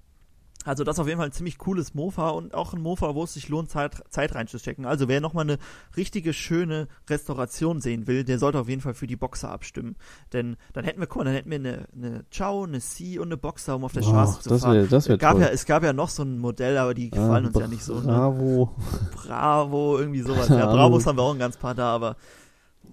[0.66, 3.24] also das ist auf jeden Fall ein ziemlich cooles Mofa und auch ein Mofa, wo
[3.24, 4.84] es sich lohnt, Zeit, Zeit reinzustecken.
[4.84, 5.58] Also wer nochmal eine
[5.96, 9.96] richtige, schöne Restauration sehen will, der sollte auf jeden Fall für die Boxer abstimmen.
[10.34, 13.28] Denn dann hätten wir, guck mal, dann hätten wir eine, eine Ciao, eine C und
[13.28, 14.74] eine Boxer, um auf der Straße Ach, zu das fahren.
[14.74, 15.40] wäre das wär es, gab toll.
[15.42, 17.82] ja, es gab ja noch so ein Modell, aber die gefallen Ah, uns ja nicht
[17.84, 17.94] so.
[17.94, 18.02] Ne?
[18.02, 18.70] Bravo.
[19.14, 20.48] Bravo, irgendwie sowas.
[20.50, 20.66] Ja.
[20.66, 22.16] Bravos haben wir auch ein ganz paar da, aber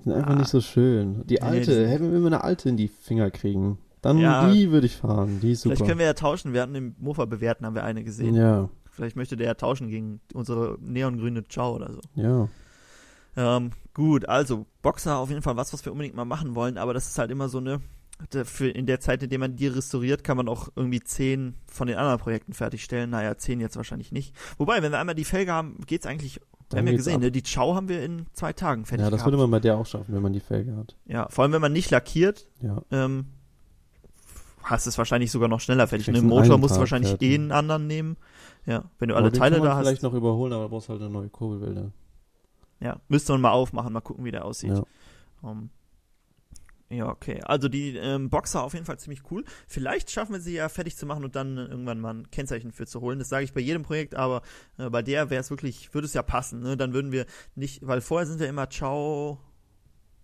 [0.04, 0.36] Sind einfach Ah.
[0.36, 1.26] nicht so schön.
[1.28, 3.78] Die alte, hätten wir immer eine alte in die Finger kriegen.
[4.08, 4.50] Dann Ja.
[4.52, 5.40] die würde ich fahren.
[5.42, 5.76] Die ist super.
[5.76, 6.54] vielleicht können wir ja tauschen.
[6.54, 8.36] Wir hatten im Mofa bewerten, haben wir eine gesehen.
[8.36, 12.02] ja, Vielleicht möchte der ja tauschen gegen unsere neongrüne Ciao oder so.
[12.16, 12.48] ja.
[13.36, 16.94] Ähm, gut, also Boxer auf jeden Fall was, was wir unbedingt mal machen wollen, aber
[16.96, 17.82] das ist halt immer so eine,
[18.46, 21.88] für in der Zeit, in der man die restauriert, kann man auch irgendwie zehn von
[21.88, 23.12] den anderen Projekten fertigstellen.
[23.12, 24.34] Naja, zehn jetzt wahrscheinlich nicht.
[24.58, 27.32] Wobei, wenn wir einmal die Felge haben, geht's eigentlich, wir Dann haben ja gesehen, ne,
[27.32, 29.28] die Ciao haben wir in zwei Tagen fertig Ja, das gehabt.
[29.34, 30.96] würde man bei der auch schaffen, wenn man die Felge hat.
[31.06, 32.82] ja, vor allem wenn man nicht lackiert, Ja.
[32.90, 33.26] ähm,
[34.70, 36.08] hast es wahrscheinlich sogar noch schneller fertig.
[36.10, 37.30] Einen Motor musst du wahrscheinlich fertig.
[37.30, 38.18] eh einen anderen nehmen.
[38.66, 40.04] Ja, wenn du alle Teile kann man da vielleicht hast.
[40.04, 41.92] noch überholen, aber du brauchst halt eine neue Kurbelwelle.
[42.80, 44.72] Ja, müsste man mal aufmachen, mal gucken, wie der aussieht.
[44.72, 44.84] Ja.
[45.42, 45.70] Um,
[46.90, 47.42] ja, okay.
[47.44, 49.44] Also die ähm, Boxer auf jeden Fall ziemlich cool.
[49.68, 52.72] Vielleicht schaffen wir sie ja fertig zu machen und dann äh, irgendwann mal ein Kennzeichen
[52.72, 53.20] für zu holen.
[53.20, 54.42] Das sage ich bei jedem Projekt, aber
[54.78, 56.62] äh, bei der wäre es wirklich, würde es ja passen.
[56.62, 56.78] Ne?
[56.78, 59.40] Dann würden wir nicht, weil vorher sind wir immer Ciao,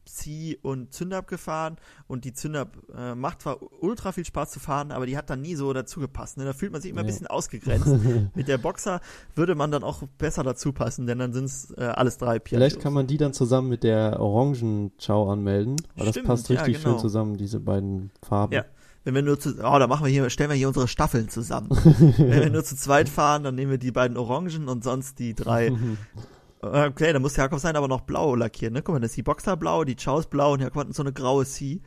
[0.05, 1.77] Zieh und Zündab gefahren
[2.07, 5.41] und die Zündab äh, macht zwar ultra viel Spaß zu fahren, aber die hat dann
[5.41, 6.37] nie so dazu gepasst.
[6.37, 6.45] Ne?
[6.45, 7.11] Da fühlt man sich immer ein Nee.
[7.11, 7.87] bisschen ausgegrenzt.
[8.35, 8.99] Mit der Boxer
[9.35, 12.43] würde man dann auch besser dazu passen, denn dann sind es äh, alles drei Vielleicht
[12.75, 12.79] Piaggios.
[12.83, 16.61] kann man die dann zusammen mit der orangen Chow anmelden, weil das Stimmt, passt ja,
[16.61, 16.95] richtig genau.
[16.95, 18.53] schön zusammen, diese beiden Farben.
[18.53, 18.65] Ja.
[19.05, 21.67] Wenn wir nur zu, oh, da machen wir hier, stellen wir hier unsere Staffeln zusammen.
[21.71, 25.33] Wenn wir nur zu zweit fahren, dann nehmen wir die beiden Orangen und sonst die
[25.33, 25.73] drei.
[26.63, 28.81] Okay, dann muss Jakob sein, aber noch blau lackieren, ne?
[28.81, 31.03] Guck mal, das ist die Boxer blau, die Chow ist blau und Jakob hat so
[31.03, 31.81] eine graue C.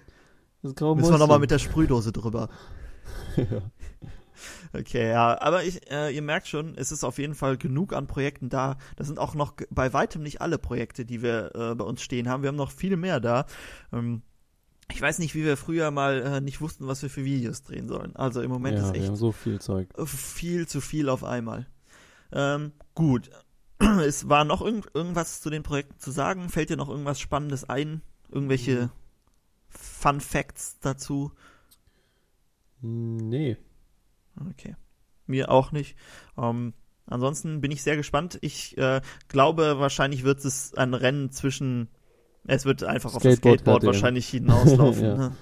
[0.62, 2.51] Das graue Müssen wir nochmal mit der Sprühdose drüber.
[3.37, 3.62] ja.
[4.74, 8.07] Okay, ja, aber ich, äh, ihr merkt schon, es ist auf jeden Fall genug an
[8.07, 8.77] Projekten da.
[8.97, 12.29] Das sind auch noch bei weitem nicht alle Projekte, die wir äh, bei uns stehen
[12.29, 12.43] haben.
[12.43, 13.47] Wir haben noch viel mehr da.
[13.95, 14.20] Ähm,
[14.93, 17.89] ich weiß nicht, wie wir früher mal äh, nicht wussten, was wir für Videos drehen
[17.89, 18.14] sollen.
[18.14, 19.89] Also im Moment ja, ist echt so viel Zeug.
[20.05, 21.66] viel zu viel auf einmal.
[22.31, 23.31] Ähm, gut.
[24.07, 26.49] Es war noch irgend, irgendwas zu den Projekten zu sagen.
[26.49, 28.03] Fällt dir noch irgendwas Spannendes ein?
[28.31, 28.91] Irgendwelche
[29.68, 31.33] Fun Facts dazu?
[32.81, 33.57] Nee.
[34.51, 34.77] Okay.
[35.27, 35.97] Mir auch nicht.
[36.39, 36.74] Ähm,
[37.07, 38.39] ansonsten bin ich sehr gespannt.
[38.43, 41.89] Ich äh, glaube, wahrscheinlich wird es ein Rennen zwischen.
[42.45, 45.05] Es wird einfach auf das Skateboard Skateboard wahrscheinlich hinauslaufen.
[45.05, 45.16] Ja.
[45.16, 45.37] ne?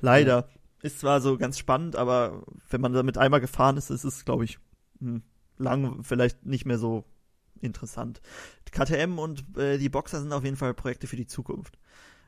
[0.00, 0.48] Leider.
[0.80, 4.44] Ist zwar so ganz spannend, aber wenn man damit einmal gefahren ist, ist es, glaube
[4.44, 4.60] ich,
[5.00, 5.22] hm,
[5.56, 7.04] lang vielleicht nicht mehr so
[7.60, 8.20] interessant.
[8.70, 11.78] KTM und äh, die Boxer sind auf jeden Fall Projekte für die Zukunft.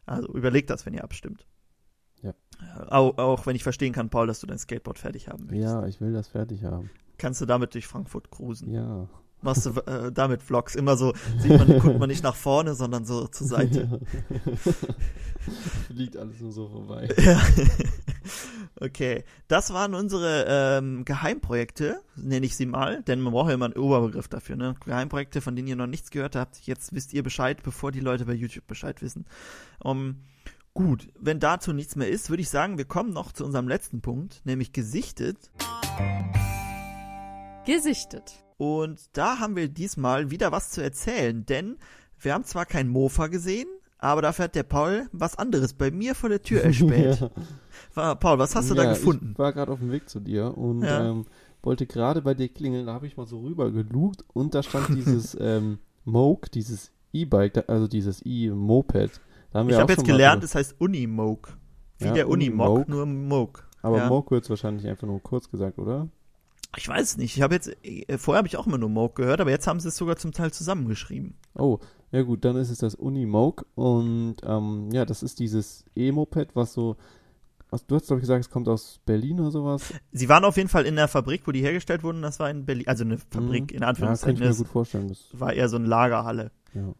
[0.06, 1.46] Also überlegt das, wenn ihr abstimmt.
[2.22, 2.30] Ja.
[2.30, 5.62] Äh, Auch, auch wenn ich verstehen kann, Paul, dass du dein Skateboard fertig haben möchtest.
[5.62, 6.90] Ja, ich will das fertig haben.
[7.18, 8.70] Kannst du damit durch Frankfurt cruisen.
[8.70, 9.08] Ja.
[9.42, 10.74] Machst du äh, damit Vlogs.
[10.74, 14.00] Immer so, sieht man, guckt man nicht nach vorne, sondern so zur Seite.
[15.88, 17.08] Liegt alles nur so vorbei.
[17.20, 17.40] Ja.
[18.80, 23.66] okay, das waren unsere ähm, Geheimprojekte, nenne ich sie mal, denn man braucht ja immer
[23.66, 24.74] einen Oberbegriff dafür, ne?
[24.84, 26.60] Geheimprojekte, von denen ihr noch nichts gehört habt.
[26.66, 29.26] Jetzt wisst ihr Bescheid, bevor die Leute bei YouTube Bescheid wissen.
[29.82, 30.22] Um,
[30.74, 34.00] gut, wenn dazu nichts mehr ist, würde ich sagen, wir kommen noch zu unserem letzten
[34.00, 35.50] Punkt, nämlich gesichtet.
[37.66, 38.39] Gesichtet.
[38.60, 41.78] Und da haben wir diesmal wieder was zu erzählen, denn
[42.18, 46.14] wir haben zwar kein Mofa gesehen, aber dafür hat der Paul was anderes bei mir
[46.14, 47.26] vor der Tür erspäht.
[47.96, 48.14] Ja.
[48.16, 49.30] Paul, was hast du ja, da gefunden?
[49.32, 51.08] Ich war gerade auf dem Weg zu dir und Ja.
[51.08, 51.24] ähm,
[51.62, 52.84] wollte gerade bei dir klingeln.
[52.84, 57.64] Da habe ich mal so rüber gelugt und da stand dieses ähm, Moke, dieses E-Bike,
[57.66, 59.22] also dieses E-Moped.
[59.52, 61.54] Da Ich habe jetzt gelernt, es heißt Unimoke.
[61.96, 63.62] Wie Ja, der Unimog, nur Moke.
[63.80, 64.08] Aber ja.
[64.10, 66.08] Moke wird es wahrscheinlich einfach nur kurz gesagt, oder?
[66.76, 67.36] Ich weiß es nicht.
[67.36, 69.80] Ich habe jetzt, äh, vorher habe ich auch immer nur Moke gehört, aber jetzt haben
[69.80, 71.34] sie es sogar zum Teil zusammengeschrieben.
[71.54, 71.78] Oh,
[72.12, 76.72] ja gut, dann ist es das Unimoke und ähm, ja, das ist dieses E-Moped, was
[76.72, 76.96] so,
[77.70, 79.92] was, du hast glaube ich gesagt, es kommt aus Berlin oder sowas.
[80.12, 82.22] Sie waren auf jeden Fall in der Fabrik, wo die hergestellt wurden.
[82.22, 83.76] Das war in Berlin, also eine Fabrik Mhm.
[83.76, 84.36] in Ja, Anführungszeichen.
[84.38, 85.08] könnte ich mir gut vorstellen.
[85.08, 86.50] Das, war eher so eine Lagerhalle.
[86.74, 86.94] ja.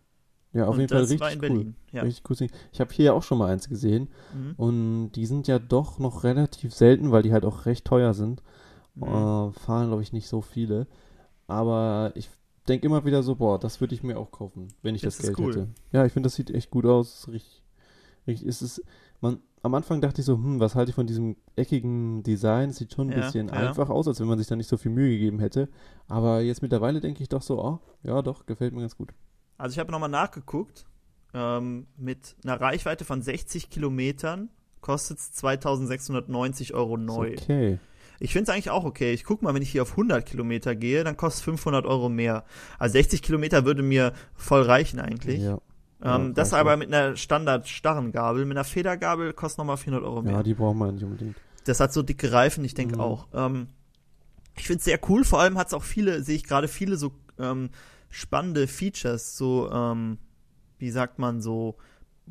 [0.53, 1.49] ja, auf Und jeden Fall das richtig war in cool.
[1.49, 1.75] Berlin.
[1.93, 2.03] Ja.
[2.03, 2.49] Richtig cool.
[2.73, 4.55] Ich habe hier ja auch schon mal eins gesehen Mhm.
[4.57, 8.43] und die sind ja doch noch relativ selten, weil die halt auch recht teuer sind.
[9.01, 9.51] Mhm.
[9.51, 10.87] Äh, fahren glaube ich nicht so viele,
[11.47, 12.29] aber ich
[12.69, 15.27] denke immer wieder so, boah, das würde ich mir auch kaufen, wenn ich das, Das
[15.27, 15.51] Geld cool.
[15.51, 15.69] hätte.
[15.93, 17.27] Ja, ich finde, das sieht echt gut aus.
[17.29, 17.63] Richtig,
[18.27, 18.83] richtig, ist es,
[19.21, 22.73] man, am Anfang dachte ich so, hm, was halte ich von diesem eckigen Design?
[22.73, 23.55] Sieht schon ein Ja, bisschen ja.
[23.55, 25.69] einfach aus, als wenn man sich da nicht so viel Mühe gegeben hätte.
[26.09, 29.11] Aber jetzt mittlerweile denke ich doch so, oh, ja, doch, gefällt mir ganz gut.
[29.59, 30.87] Also ich habe nochmal nachgeguckt.
[31.33, 34.49] Ähm, mit einer Reichweite von 60 Kilometern
[34.81, 37.33] kostet es 2690 Euro neu.
[37.33, 37.79] Okay.
[38.21, 39.13] Ich finde es eigentlich auch okay.
[39.13, 42.09] Ich guck mal, wenn ich hier auf 100 Kilometer gehe, dann kostet es 500 Euro
[42.09, 42.45] mehr.
[42.79, 45.41] Also 60 Kilometer würde mir voll reichen eigentlich.
[45.43, 45.59] Ja.
[46.03, 48.45] ähm, ja, das aber mit einer Standard-starren Gabel.
[48.45, 50.33] Mit einer Federgabel kostet nochmal 400 Euro mehr.
[50.35, 51.35] ja, die braucht man nicht unbedingt.
[51.65, 53.01] Das hat so dicke Reifen, ich denke Mhm.
[53.01, 53.27] auch.
[53.33, 53.69] Ähm,
[54.57, 56.97] ich finde es sehr cool, vor allem hat es auch viele, sehe ich gerade viele
[56.97, 57.71] so ähm,
[58.11, 60.19] spannende Features, so, ähm,
[60.79, 61.77] wie sagt man, so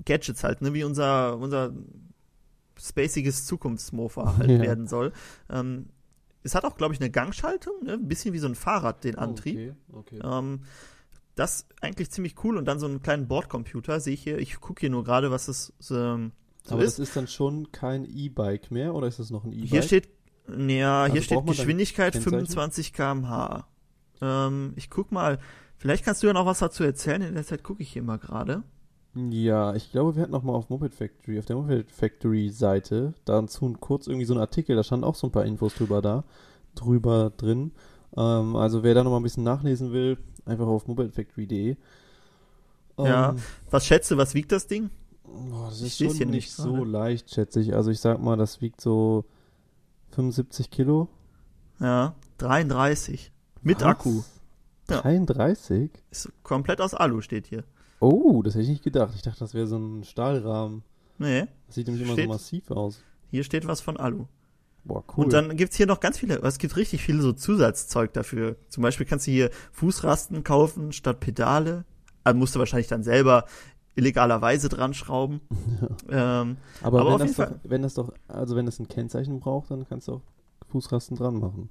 [0.05, 1.71] Gadgets halt, ne, wie unser, unser
[2.79, 4.61] spaciges Zukunftsmofa halt Ja.
[4.61, 5.11] werden soll.
[5.49, 5.87] Ähm,
[6.43, 7.93] es hat auch, glaube ich, eine Gangschaltung, ne?
[7.93, 9.75] ein bisschen wie so ein Fahrrad, den Antrieb.
[9.91, 10.19] Okay, okay.
[10.23, 10.61] Ähm,
[11.35, 14.39] das eigentlich ziemlich cool und dann so einen kleinen Bordcomputer sehe ich hier.
[14.39, 16.31] Ich gucke hier nur gerade, was das ähm,
[16.63, 16.99] so Aber ist.
[16.99, 19.69] das ist dann schon kein E-Bike mehr oder ist das noch ein E-Bike?
[19.69, 20.09] Hier steht,
[20.57, 22.39] ja, Also hier steht Geschwindigkeit Kennzeichen?
[22.47, 23.67] 25 km/h.
[24.21, 25.39] Ähm, ich guck mal,
[25.77, 27.21] vielleicht kannst du ja noch was dazu erzählen.
[27.21, 28.63] In der Zeit gucke ich hier mal gerade.
[29.31, 33.13] Ja, ich glaube, wir hatten noch mal auf Moped Factory, auf der Moped Factory Seite,
[33.25, 36.23] dazu kurz irgendwie so ein Artikel, da standen auch so ein paar Infos drüber da,
[36.75, 37.71] drüber drin.
[38.15, 41.75] Ähm, also wer da noch mal ein bisschen nachlesen will, einfach auf mopedfactory.de.
[42.97, 43.29] Ja.
[43.29, 43.37] Ähm,
[43.69, 44.89] Was schätze, was wiegt das Ding?
[45.23, 47.75] boah, das Ich ist schon hier nicht nicht so leicht, schätze ich.
[47.75, 49.25] Also ich sag mal, das wiegt so
[50.11, 51.07] 75 Kilo.
[51.79, 53.31] Ja, 33.
[53.61, 53.87] Mit Was?
[53.87, 54.21] Akku.
[54.89, 55.01] Ja.
[55.01, 55.91] 33?
[56.09, 57.63] Ist komplett aus Alu steht hier.
[57.99, 59.13] Oh, das hätte ich nicht gedacht.
[59.15, 60.83] Ich dachte, das wäre so ein Stahlrahmen.
[61.17, 63.01] Nee, Das sieht nämlich immer Steht- so massiv aus.
[63.29, 64.25] hier steht was von Alu.
[64.85, 65.25] Boah, cool.
[65.25, 68.55] Und dann gibt's hier noch ganz viele, es gibt richtig viel so Zusatzzeug dafür.
[68.69, 71.83] Zum Beispiel kannst du hier Fußrasten kaufen statt Pedale.
[72.23, 73.45] Also musst du wahrscheinlich dann selber
[73.95, 75.41] illegalerweise dran schrauben.
[76.11, 78.87] Ähm, Aber, Aber wenn, auf das jeden doch, wenn das doch, also wenn das ein
[78.87, 80.21] Kennzeichen braucht, dann kannst du auch
[80.69, 81.69] Fußrasten dran machen.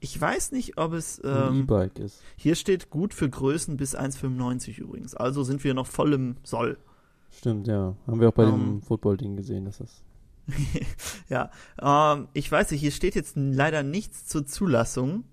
[0.00, 2.20] Ich weiß nicht, ob es Ein ähm, E-Bike ist.
[2.36, 5.14] hier steht gut für Größen bis 1,95 übrigens.
[5.14, 6.78] Also sind wir noch voll im Soll.
[7.30, 7.96] Stimmt, ja.
[8.06, 8.50] Haben wir auch bei Ähm.
[8.52, 10.02] dem Football-Ding gesehen, dass das.
[11.28, 11.50] ja,
[11.80, 15.24] ähm, ich weiß nicht, hier steht jetzt leider nichts zur Zulassung.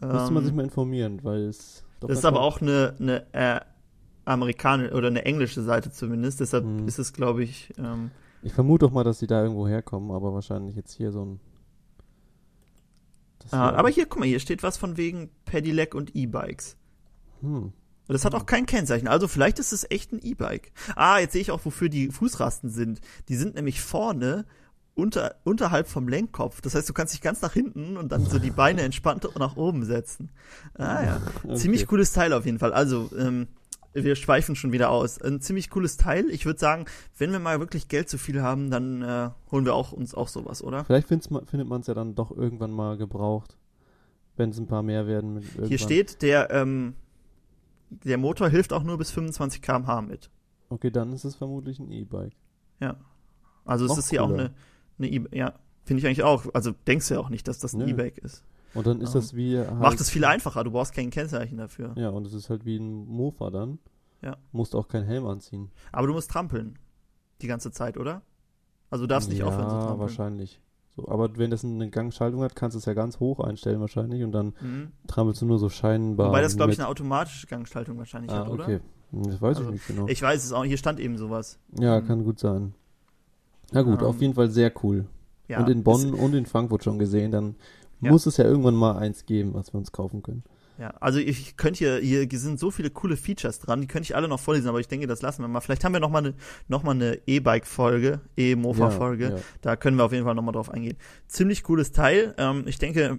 [0.00, 1.84] Müsste man sich Ähm, mal informieren, weil es.
[2.00, 3.60] doch das ist aber auch- auch eine, eine äh,
[4.24, 6.40] amerikanische oder eine englische Seite zumindest.
[6.40, 6.86] Deshalb Hm.
[6.86, 8.10] ist es, glaube ich, ähm,
[8.42, 11.40] Ich vermute doch mal, dass die da irgendwo herkommen, aber wahrscheinlich jetzt hier so ein.
[13.50, 16.76] Ah, aber hier, guck mal, hier steht was von wegen Pedelec und E-Bikes.
[17.40, 17.72] Hm.
[18.08, 19.06] Und das hat auch kein Kennzeichen.
[19.06, 20.72] Also vielleicht ist es echt ein E-Bike.
[20.96, 23.00] Ah, jetzt sehe ich auch, wofür die Fußrasten sind.
[23.28, 24.46] Die sind nämlich vorne
[24.94, 26.60] unter, unterhalb vom Lenkkopf.
[26.62, 29.56] Das heißt, du kannst dich ganz nach hinten und dann so die Beine entspannt nach
[29.56, 30.30] oben setzen.
[30.74, 31.22] Ah ja.
[31.44, 31.54] Okay.
[31.56, 32.72] Ziemlich cooles Teil auf jeden Fall.
[32.72, 33.46] Also, ähm,
[33.94, 35.20] wir schweifen schon wieder aus.
[35.20, 36.30] Ein ziemlich cooles Teil.
[36.30, 36.84] Ich würde sagen,
[37.16, 40.28] wenn wir mal wirklich Geld zu viel haben, dann äh, holen wir auch uns auch
[40.28, 40.84] sowas, oder?
[40.84, 43.56] Vielleicht find's ma- findet man es ja dann doch irgendwann mal gebraucht.
[44.36, 45.42] Wenn es ein paar mehr werden.
[45.66, 46.94] Hier steht, der, ähm,
[47.90, 50.30] der Motor hilft auch nur bis 25 km/h mit.
[50.68, 52.34] Okay, dann ist es vermutlich ein E-Bike.
[53.64, 54.44] Also es Noch ist hier auch cooler.
[54.44, 54.54] eine,
[54.98, 56.46] eine E- ja, finde ich eigentlich auch.
[56.54, 57.86] Also denkst du ja auch nicht, dass das ein.
[57.86, 58.42] E-Bike ist.
[58.74, 59.58] Und dann ist Ähm, das wie.
[59.58, 61.92] Halt, Macht es viel einfacher, du brauchst kein Kennzeichen dafür.
[61.96, 63.78] Ja, und es ist halt wie ein Mofa dann.
[64.22, 64.36] Ja.
[64.52, 65.70] Musst auch keinen Helm anziehen.
[65.92, 66.78] Aber du musst trampeln.
[67.40, 68.22] Die ganze Zeit, oder?
[68.90, 70.00] Also du darfst nicht ja, aufhören zu trampeln.
[70.00, 70.60] wahrscheinlich.
[70.96, 74.24] So, aber wenn das eine Gangschaltung hat, kannst du es ja ganz hoch einstellen wahrscheinlich
[74.24, 74.92] und dann Mhm.
[75.06, 76.28] trampelst du nur so scheinbar.
[76.28, 78.64] Wobei das, glaube ich, eine automatische Gangschaltung wahrscheinlich ah, hat, oder?
[78.64, 78.80] okay.
[79.12, 80.08] Das weiß Also, ich nicht genau.
[80.08, 81.58] Ich weiß es auch, hier stand eben sowas.
[81.78, 82.06] ja, Mhm.
[82.06, 82.74] kann gut sein.
[83.72, 85.06] Na gut, Ähm, auf jeden Fall sehr cool.
[85.46, 87.54] Ja, und in Bonn und in Frankfurt schon gesehen, dann
[88.00, 88.10] Ja.
[88.10, 90.44] muss es ja irgendwann mal eins geben, was wir uns kaufen können.
[90.78, 94.14] ja, also ich könnte hier, hier sind so viele coole Features dran, die könnte ich
[94.14, 95.60] alle noch vorlesen, aber ich denke, das lassen wir mal.
[95.60, 96.34] Vielleicht haben wir noch mal eine,
[96.68, 99.24] noch mal eine E-Bike-Folge, E-Mofa-Folge.
[99.24, 99.42] Ja, ja.
[99.62, 100.96] Da können wir auf jeden Fall nochmal drauf eingehen.
[101.26, 102.34] Ziemlich cooles Teil.
[102.38, 103.18] Ähm, ich denke,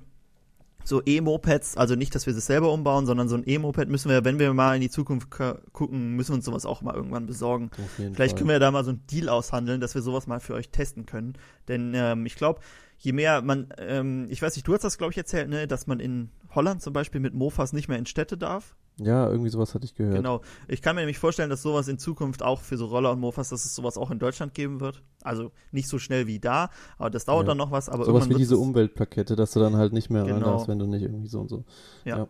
[0.90, 4.26] so E-Mopeds, also nicht, dass wir das selber umbauen, sondern so ein E-Moped müssen wir,
[4.26, 7.70] wenn wir mal in die Zukunft gucken, müssen wir uns sowas auch mal irgendwann besorgen.
[7.96, 8.38] Vielleicht Fall.
[8.40, 11.06] können wir da mal so einen Deal aushandeln, dass wir sowas mal für euch testen
[11.06, 11.34] können.
[11.68, 12.60] Denn ähm, ich glaube,
[12.98, 15.88] je mehr man, ähm, ich weiß nicht, du hast das, glaube ich, erzählt, ne, dass
[15.88, 18.76] man in Holland zum Beispiel mit Mofas nicht mehr in Städte darf.
[19.00, 20.16] Ja, irgendwie sowas hatte ich gehört.
[20.16, 20.42] Genau.
[20.68, 23.50] Ich kann mir nämlich vorstellen, dass sowas in Zukunft auch für so Roller und Mofas,
[23.50, 25.02] dass es sowas auch in Deutschland geben wird.
[25.24, 27.50] Also nicht so schnell wie da, aber das dauert ja.
[27.50, 27.90] dann noch was.
[27.90, 30.36] Aber sowas wie diese Umweltplakette, dass du dann halt nicht mehr genau.
[30.36, 31.64] rein darfst, wenn du nicht irgendwie so und so.
[32.06, 32.18] ja.
[32.18, 32.28] ja.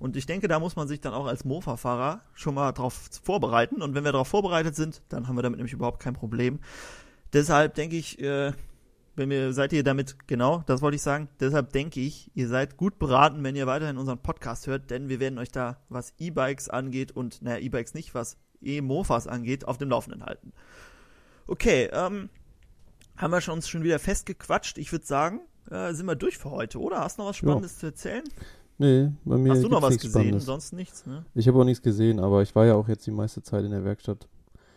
[0.00, 3.80] Und ich denke, da muss man sich dann auch als Mofa-Fahrer schon mal drauf vorbereiten.
[3.80, 6.58] Und wenn wir darauf vorbereitet sind, dann haben wir damit nämlich überhaupt kein Problem.
[7.32, 8.52] Deshalb denke ich, äh,
[9.16, 11.28] wenn wir, seid ihr damit, genau, das wollte ich sagen.
[11.40, 15.20] Deshalb denke ich, ihr seid gut beraten, wenn ihr weiterhin unseren Podcast hört, denn wir
[15.20, 19.90] werden euch da, was E-Bikes angeht und, naja, E-Bikes nicht, was E-Mofas angeht, auf dem
[19.90, 20.52] Laufenden halten.
[21.46, 22.30] Okay, ähm,
[23.16, 24.78] haben wir schon uns schon wieder festgequatscht.
[24.78, 25.40] Ich würde sagen,
[25.70, 27.00] äh, sind wir durch für heute, oder?
[27.00, 27.78] Hast du noch was Spannendes ja.
[27.80, 28.24] zu erzählen?
[28.78, 30.10] Nee, bei mir Hast du noch was gesehen?
[30.10, 30.44] Spannendes.
[30.46, 31.24] Sonst nichts, ne?
[31.34, 33.70] Ich habe auch nichts gesehen, aber ich war ja auch jetzt die meiste Zeit in
[33.70, 34.26] der Werkstatt.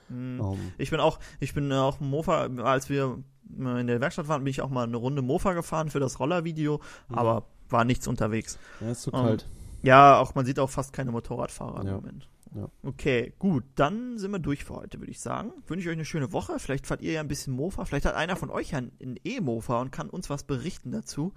[0.09, 0.39] Mhm.
[0.39, 0.71] Um.
[0.77, 3.23] Ich bin auch, ich bin auch Mofa, als wir
[3.57, 6.81] in der Werkstatt waren, bin ich auch mal eine Runde Mofa gefahren für das Rollervideo,
[7.09, 7.15] mhm.
[7.15, 8.59] aber war nichts unterwegs.
[8.81, 9.47] Ja, ist zu so kalt.
[9.83, 11.89] Ja, auch man sieht auch fast keine Motorradfahrer ja.
[11.89, 12.29] im Moment.
[12.55, 12.69] Ja.
[12.83, 15.51] Okay, gut, dann sind wir durch für heute, würde ich sagen.
[15.67, 16.59] Wünsche ich euch eine schöne Woche.
[16.59, 17.85] Vielleicht fahrt ihr ja ein bisschen Mofa.
[17.85, 21.33] Vielleicht hat einer von euch ja einen E-Mofa und kann uns was berichten dazu.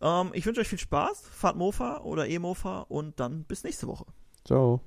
[0.00, 1.28] Ähm, ich wünsche euch viel Spaß.
[1.30, 4.06] Fahrt Mofa oder E-Mofa und dann bis nächste Woche.
[4.44, 4.80] Ciao.